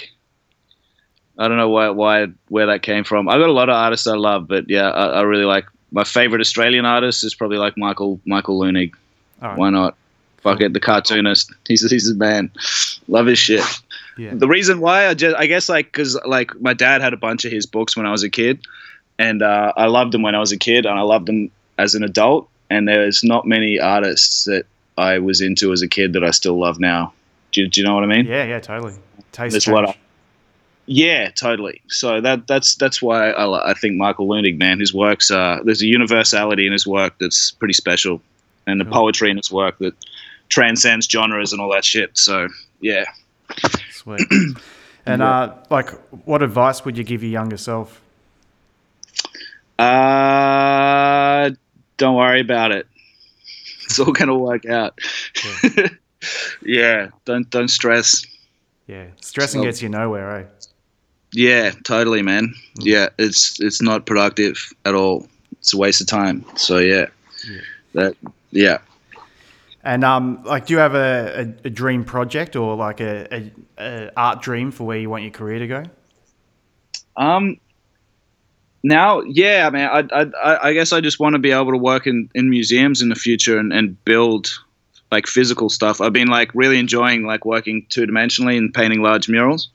[1.38, 3.28] I don't know why, why, where that came from.
[3.28, 6.04] I've got a lot of artists I love, but yeah, I, I really like my
[6.04, 8.94] favorite Australian artist is probably like Michael Michael Leunig.
[9.40, 9.56] Right.
[9.56, 9.96] Why not?
[10.38, 11.52] Fuck it, the cartoonist.
[11.66, 12.50] He's he's a man.
[13.08, 13.64] Love his shit.
[14.18, 14.32] Yeah.
[14.34, 17.44] The reason why I just I guess like because like my dad had a bunch
[17.44, 18.60] of his books when I was a kid,
[19.18, 21.94] and uh, I loved them when I was a kid, and I loved them as
[21.94, 22.48] an adult.
[22.70, 24.66] And there's not many artists that
[24.98, 27.12] I was into as a kid that I still love now.
[27.52, 28.26] Do, you- do you know what I mean?
[28.26, 28.94] Yeah, yeah, totally.
[29.32, 29.98] Taste a lot change.
[30.86, 31.80] Yeah, totally.
[31.88, 35.82] So that that's that's why I, I think Michael Leunig, man, his works uh, there's
[35.82, 38.22] a universality in his work that's pretty special,
[38.66, 38.92] and the Cool.
[38.94, 39.94] poetry in his work that
[40.48, 42.16] transcends genres and all that shit.
[42.18, 42.48] So
[42.80, 43.04] yeah,
[43.92, 44.20] Sweet.
[45.08, 45.90] And uh, like,
[46.26, 48.00] what advice would you give your younger self?
[49.78, 51.50] uh,
[51.96, 52.86] don't worry about it.
[53.84, 54.98] It's all gonna work out.
[56.64, 58.24] yeah, don't don't stress.
[58.88, 60.44] Yeah, stressing So- gets you nowhere, eh?
[61.32, 62.54] Yeah, totally, man.
[62.80, 65.28] Yeah, it's it's not productive at all.
[65.52, 66.44] It's a waste of time.
[66.56, 67.06] So yeah,
[67.48, 67.60] Yeah.
[67.94, 68.16] that
[68.50, 68.78] yeah.
[69.86, 73.52] And um, like, do you have a, a, a dream project or like a, a,
[73.78, 75.82] a art dream for where you want your career to go?
[77.16, 77.58] Um.
[78.82, 79.70] Now, yeah.
[79.72, 82.50] I, I, I- I guess I just want to be able to work in, in
[82.50, 84.48] museums in the future and, and build
[85.12, 86.00] like physical stuff.
[86.00, 89.70] I've been like really enjoying like working two dimensionally and painting large murals.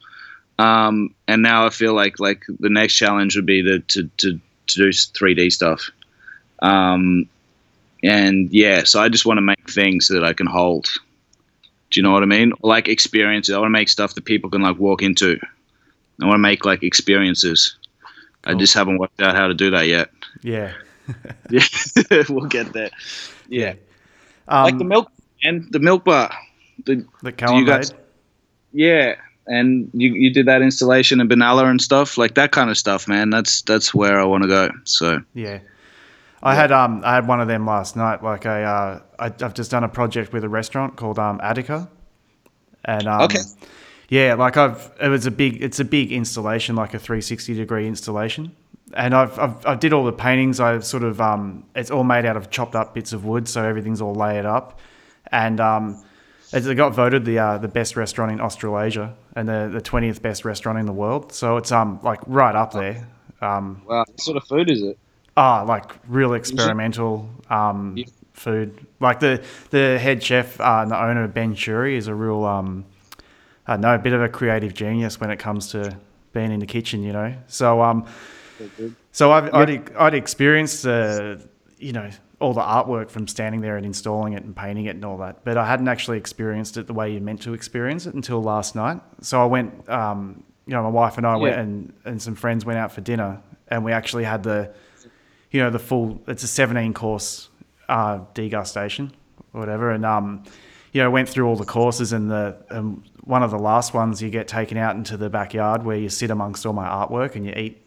[0.60, 4.40] Um, and now I feel like like the next challenge would be to to to,
[4.68, 5.90] to do three D stuff.
[6.62, 7.28] Um,
[8.04, 10.88] and yeah, so I just want to make things that I can hold.
[11.90, 12.54] Do you know what I mean?
[12.62, 13.54] Like experiences.
[13.54, 15.38] I want to make stuff that people can like walk into.
[16.22, 17.76] I want to make like experiences.
[18.44, 20.10] I just haven't worked out how to do that yet.
[20.42, 20.74] Yeah.
[21.50, 21.64] Yeah,
[22.30, 22.90] we'll get there.
[23.50, 23.74] Yeah,
[24.48, 25.12] Um, like the milk
[25.44, 26.32] and the milk bar.
[26.86, 27.94] The, that Callum guys-
[28.72, 32.78] yeah, and you you did that installation in Benalla and stuff like that kind of
[32.78, 33.30] stuff, man.
[33.30, 34.70] That's that's where I want to go.
[34.86, 35.60] So Yeah.
[36.44, 38.24] I had um I had one of them last night.
[38.24, 41.90] Like I uh I, I've just done a project with a restaurant called um Attica,
[42.86, 43.40] and um, Okay.
[44.10, 47.88] yeah, like I've it was a big it's a big installation, like a 360 degree
[47.88, 48.56] installation,
[48.94, 50.60] and I've I've I did all the paintings.
[50.60, 53.64] I've sort of um it's all made out of chopped up bits of wood, so
[53.64, 54.80] everything's all layered up,
[55.32, 56.04] and um
[56.54, 60.44] it got voted the uh, the best restaurant in Australasia and the the 20th best
[60.44, 61.32] restaurant in the world.
[61.34, 63.08] So it's um like right up there.
[63.42, 65.00] Um, wow, what sort of food is it?
[65.38, 68.06] Ah, like real experimental um, Yeah.
[68.34, 68.86] food.
[69.00, 72.86] Like the the head chef uh, and the owner Ben Shewry is a real um,
[73.68, 75.96] I know, a bit of a creative genius when it comes to
[76.34, 77.04] being in the kitchen.
[77.04, 78.06] You know, so um,
[79.12, 81.38] so I've I'd, I'd experienced uh,
[81.78, 82.10] you know
[82.40, 85.44] all the artwork from standing there and installing it and painting it and all that,
[85.46, 88.76] but I hadn't actually experienced it the way you're meant to experience it until last
[88.76, 89.00] night.
[89.22, 92.66] So I went, um, you know, my wife and I went and and some friends
[92.66, 94.74] went out for dinner, and we actually had the
[95.52, 97.50] you know the full it's a 17 course
[97.90, 99.12] uh, degustation
[99.54, 100.44] or whatever and um
[100.94, 104.22] you know went through all the courses and the um, one of the last ones
[104.22, 107.46] you get taken out into the backyard where you sit amongst all my artwork and
[107.46, 107.86] you eat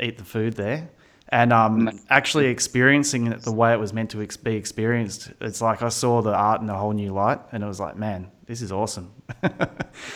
[0.00, 0.88] eat the food there.
[1.30, 5.60] And um, actually experiencing it the way it was meant to ex- be experienced it's
[5.60, 8.30] like i saw the art in a whole new light and it was like man
[8.48, 9.12] this is awesome.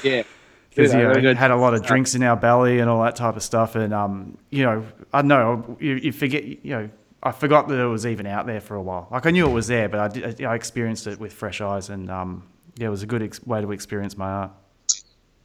[0.02, 0.22] Yeah,
[0.74, 1.36] because you know, good.
[1.36, 3.74] had a lot of drinks in our belly and all that type of stuff.
[3.74, 6.44] And um, you know, I know you, you forget.
[6.44, 6.90] You know,
[7.22, 9.08] I forgot that it was even out there for a while.
[9.10, 11.88] Like I knew it was there, but I did, I experienced it with fresh eyes,
[11.90, 12.44] and um,
[12.76, 14.50] yeah, it was a good ex- way to experience my art.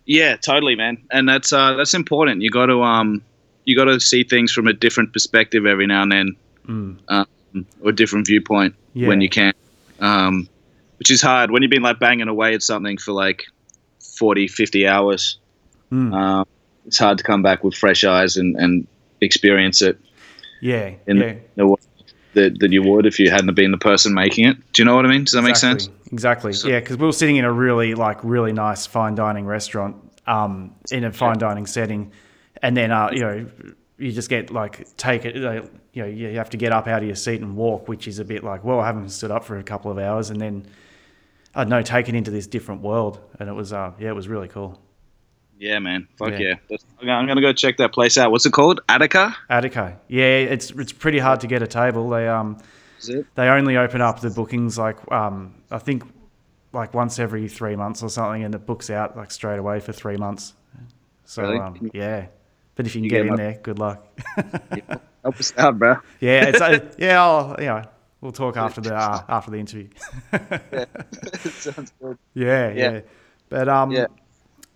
[0.06, 0.98] yeah, totally, man.
[1.12, 2.42] And that's uh, that's important.
[2.42, 3.22] You got to um,
[3.66, 6.36] you got to see things from a different perspective every now and then.
[6.68, 6.98] Mm.
[7.08, 7.26] um,
[7.82, 9.08] or a different viewpoint Yeah.
[9.08, 9.54] when you can,
[10.02, 10.50] um,
[11.00, 13.46] which is hard when you've been like banging away at something for like
[14.16, 15.40] 40, 50 hours.
[15.92, 16.14] Mm.
[16.14, 16.48] Um,
[16.86, 18.88] it's hard to come back with fresh eyes and, and
[19.22, 20.00] experience it
[20.62, 20.94] yeah.
[21.06, 21.36] in yeah.
[21.56, 21.78] the way
[22.34, 24.58] that, that you would if you hadn't been the person making it.
[24.74, 25.24] Do you know what I mean?
[25.24, 25.90] Does that make sense?
[26.12, 26.54] Exactly.
[26.54, 29.96] So- yeah, because we were sitting in a really like really nice fine dining restaurant,
[30.28, 32.12] um, in a fine dining setting,
[32.62, 33.46] and then uh, you know,
[33.98, 35.36] you just get like take it.
[35.36, 38.20] You know, you have to get up out of your seat and walk, which is
[38.20, 40.68] a bit like, well, I haven't stood up for a couple of hours, and then
[41.56, 44.28] I don't know, taken into this different world, and it was uh, yeah, it was
[44.28, 44.80] really cool.
[45.60, 46.08] Yeah, man.
[46.18, 46.56] Fuck Yeah.
[46.70, 46.78] yeah.
[47.18, 48.32] I'm gonna- go check that place out.
[48.32, 48.82] What's it called?
[48.90, 49.36] Attica?
[49.50, 50.24] Attica, yeah,
[50.54, 52.10] it's it's pretty hard to get a table.
[52.10, 52.58] They um
[53.00, 53.26] Is it?
[53.36, 56.04] they only open up the bookings like um I think
[56.74, 59.94] like once every three months or something, and it books out like straight away for
[59.94, 60.54] three months.
[61.26, 61.58] So Really?
[61.60, 62.28] um, yeah,
[62.76, 64.06] but if you can You get get in my- there, good luck.
[65.24, 65.96] Help us out, bro.
[66.20, 67.84] yeah, it's uh, yeah, I'll, yeah,
[68.22, 69.90] we'll talk after the uh, after the interview.
[71.52, 72.18] Sounds good.
[72.34, 73.00] yeah, yeah, Yeah.
[73.50, 74.08] but um, Yeah.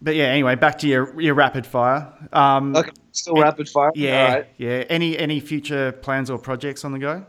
[0.01, 0.25] but yeah.
[0.25, 2.11] Anyway, back to your your rapid fire.
[2.33, 3.91] Um, Okay, still rapid fire.
[3.95, 4.47] yeah, All right.
[4.57, 4.83] yeah.
[4.89, 7.25] Any any future plans or projects on the go?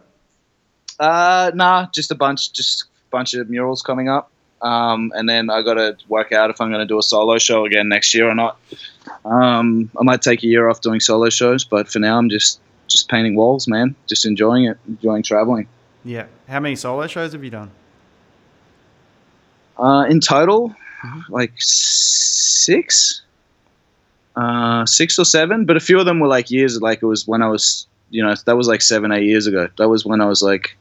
[1.00, 4.30] Uh, nah, just a bunch, just a bunch of murals coming up.
[4.60, 7.36] Um, and then I got to work out if I'm going to do a solo
[7.38, 8.60] show again next year or not.
[9.24, 12.60] Um, I might take a year off doing solo shows, but for now I'm just
[12.86, 13.96] just painting walls, man.
[14.08, 15.66] Just enjoying it, enjoying traveling.
[16.04, 16.26] Yeah.
[16.48, 17.70] How many solo shows have you done?
[19.78, 20.74] Uh, in total,
[21.04, 21.32] Mm-hmm.
[21.32, 23.22] like six,
[24.36, 25.64] uh, six or seven.
[25.64, 26.80] But a few of them were like years.
[26.80, 29.68] Like it was when I was, you know, that was like seven, eight years ago.
[29.78, 30.76] That was when I was like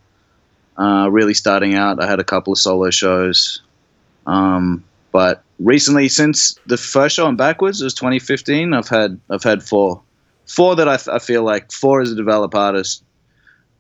[0.77, 1.99] uh, really starting out.
[1.99, 3.63] I had a couple of solo shows.
[4.27, 9.63] Um, but recently, since the first show on Backwoods was 2015, I've had I've had
[9.63, 10.03] four,
[10.45, 13.03] four that I feel like four as a develop artist.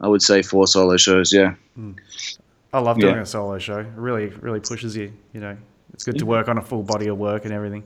[0.01, 1.31] I would say four solo shows.
[1.31, 1.53] Yeah.
[1.75, 1.91] Hmm.
[2.73, 3.21] I love doing Yeah.
[3.21, 3.79] a solo show.
[3.79, 5.13] It really, really pushes you.
[5.33, 5.57] You know,
[5.93, 7.83] it's good to work on a full body of work and everything.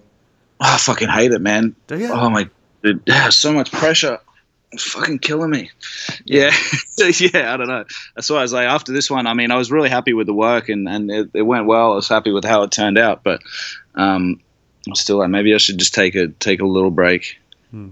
[0.62, 1.76] Oh, I fucking hate it, man.
[1.88, 2.10] Do you?
[2.12, 2.50] Oh my,
[2.84, 4.20] dude, so much pressure.
[4.72, 5.70] It's fucking killing me.
[6.26, 6.52] Yeah,
[6.98, 7.54] yeah.
[7.54, 7.86] I don't know.
[8.16, 10.28] That's why I was like, after this one, I mean, I was really happy with
[10.28, 11.94] the work and and it, it went well.
[11.94, 13.42] I was happy with how it turned out, but
[13.96, 14.42] um,
[14.88, 17.38] I'm still like, maybe I should just take a take a little break.
[17.72, 17.90] Hmm.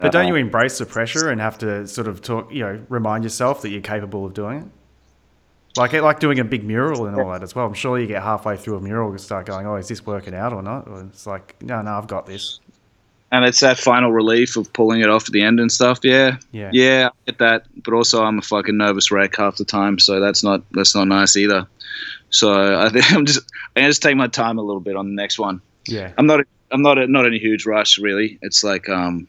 [0.00, 3.24] But don't you embrace the pressure and have to sort of talk, you know, remind
[3.24, 4.66] yourself that you're capable of doing it?
[5.76, 7.66] Like like doing a big mural and all that as well.
[7.66, 10.34] I'm sure you get halfway through a mural and start going, "Oh, is this working
[10.34, 12.60] out or not?" Or it's like, "No, no, I've got this."
[13.32, 15.98] And it's that final relief of pulling it off at the end and stuff.
[16.04, 16.70] Yeah, Yeah.
[16.72, 17.66] yeah, I get that.
[17.84, 21.08] But also, I'm a fucking nervous wreck half the time, so that's not that's not
[21.08, 21.66] nice either.
[22.30, 23.40] So I think I'm just
[23.74, 25.60] I just take my time a little bit on the next one.
[25.88, 26.12] Yeah.
[26.16, 26.40] I'm not.
[26.70, 26.96] I'm not.
[27.08, 28.38] not in a huge rush, really.
[28.42, 29.26] It's like, um,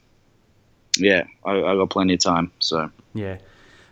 [0.98, 2.52] yeah, I, I got plenty of time.
[2.60, 3.38] So Yeah.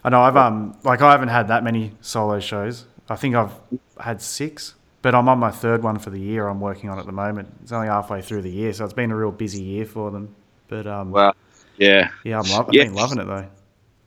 [0.04, 2.86] I know I've um like I haven't had that many solo shows.
[3.10, 3.52] I think I've
[4.00, 7.06] had 6, but I'm on my third one for the year I'm working on at
[7.06, 7.50] the moment.
[7.62, 10.36] It's only halfway through the year, so it's been a real busy year for them.
[10.68, 11.36] But um well,
[11.78, 12.84] yeah, yeah, I'm lo- I've Yeah.
[12.86, 13.48] been loving it though.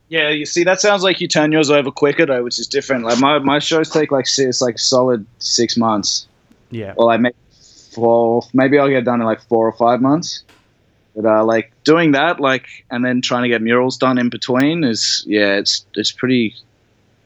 [0.09, 0.29] yeah.
[0.29, 3.03] You see, that sounds like you turn yours over quicker though, which is different.
[3.05, 6.27] Like my, my shows take like it's like solid six months,
[6.71, 6.93] Yeah.
[6.97, 7.35] Well, I maybe
[7.93, 8.43] four.
[8.53, 10.43] Maybe I'll get done in like four or five months.
[11.17, 14.83] But uh, like doing that, like, and then trying to get murals done in between
[14.83, 16.53] is, yeah, it's it's pretty,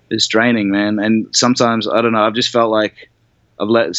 [0.09, 0.97] it's draining, man.
[0.97, 2.23] And sometimes I don't know.
[2.23, 3.09] I've just felt like
[3.59, 3.93] I've let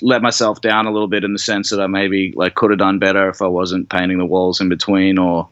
[0.00, 2.78] let myself down a little bit in the sense that I maybe like could have
[2.78, 5.46] done better if I wasn't painting the walls in between, or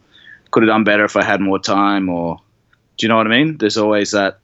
[0.49, 2.39] could have done better if I had more time, or
[2.97, 3.57] do you know what I mean?
[3.59, 4.39] There's always that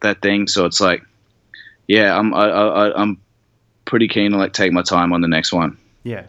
[0.00, 0.46] that thing.
[0.46, 1.02] So it's like,
[1.88, 3.18] yeah, I'm I, I, I'm
[3.86, 5.78] pretty keen to like take my time on the next one.
[6.02, 6.24] Yeah.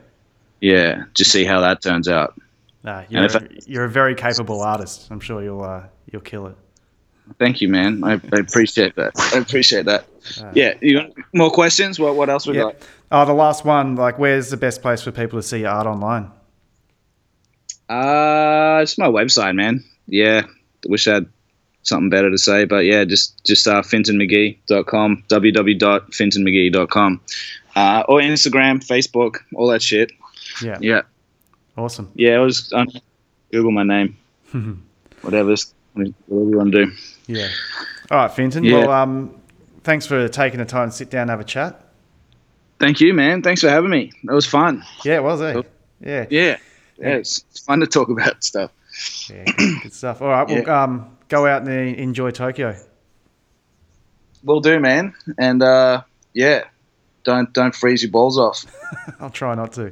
[0.61, 2.39] Yeah, just see how that turns out.
[2.83, 5.07] Nah, you're, a, you're a very capable artist.
[5.11, 6.55] I'm sure you'll uh, you'll kill it.
[7.39, 8.03] Thank you, man.
[8.03, 9.13] I, I appreciate that.
[9.33, 10.05] I appreciate that.
[10.39, 11.99] Uh, Yeah, you got more questions?
[11.99, 12.63] What what else we Yeah.
[12.63, 12.75] got?
[13.11, 13.95] Oh, the last one.
[13.95, 16.31] Like, where's the best place for people to see your art online?
[17.89, 19.83] Uh, it's my website, man.
[20.07, 20.43] Yeah,
[20.87, 21.27] wish I had
[21.83, 27.21] something better to say, but yeah, just just uh, fintanmagee.com, www.fintanmagee.com,
[27.75, 30.11] uh, or Instagram, Facebook, all that shit.
[30.63, 30.77] Yeah.
[30.81, 31.01] Yeah,
[31.77, 32.11] Awesome.
[32.15, 32.35] yeah.
[32.35, 32.87] I was um,
[33.51, 34.17] Google my name,
[35.21, 35.55] whatever,
[35.93, 36.91] whatever you want to do.
[37.27, 37.47] Yeah.
[38.11, 38.63] All right, Fintan.
[38.63, 38.79] Yeah.
[38.79, 39.41] Well, um,
[39.83, 41.81] thanks for taking the time to sit down and have a chat.
[42.79, 43.41] Thank you, man.
[43.41, 44.11] Thanks for having me.
[44.25, 44.83] That was fun.
[45.03, 45.61] Yeah, it was, eh?
[46.01, 46.25] Yeah.
[46.29, 46.57] Yeah,
[46.99, 47.07] yeah.
[47.15, 48.71] It's, it's fun to talk about stuff.
[49.29, 49.45] Yeah.
[49.81, 50.21] Good, stuff.
[50.21, 50.47] All right.
[50.47, 52.75] Well, um, go out and enjoy Tokyo.
[54.43, 55.13] Will do, man.
[55.37, 56.03] And uh,
[56.33, 56.65] yeah,
[57.23, 58.63] don't don't freeze your balls off.
[59.19, 59.91] I'll try not to.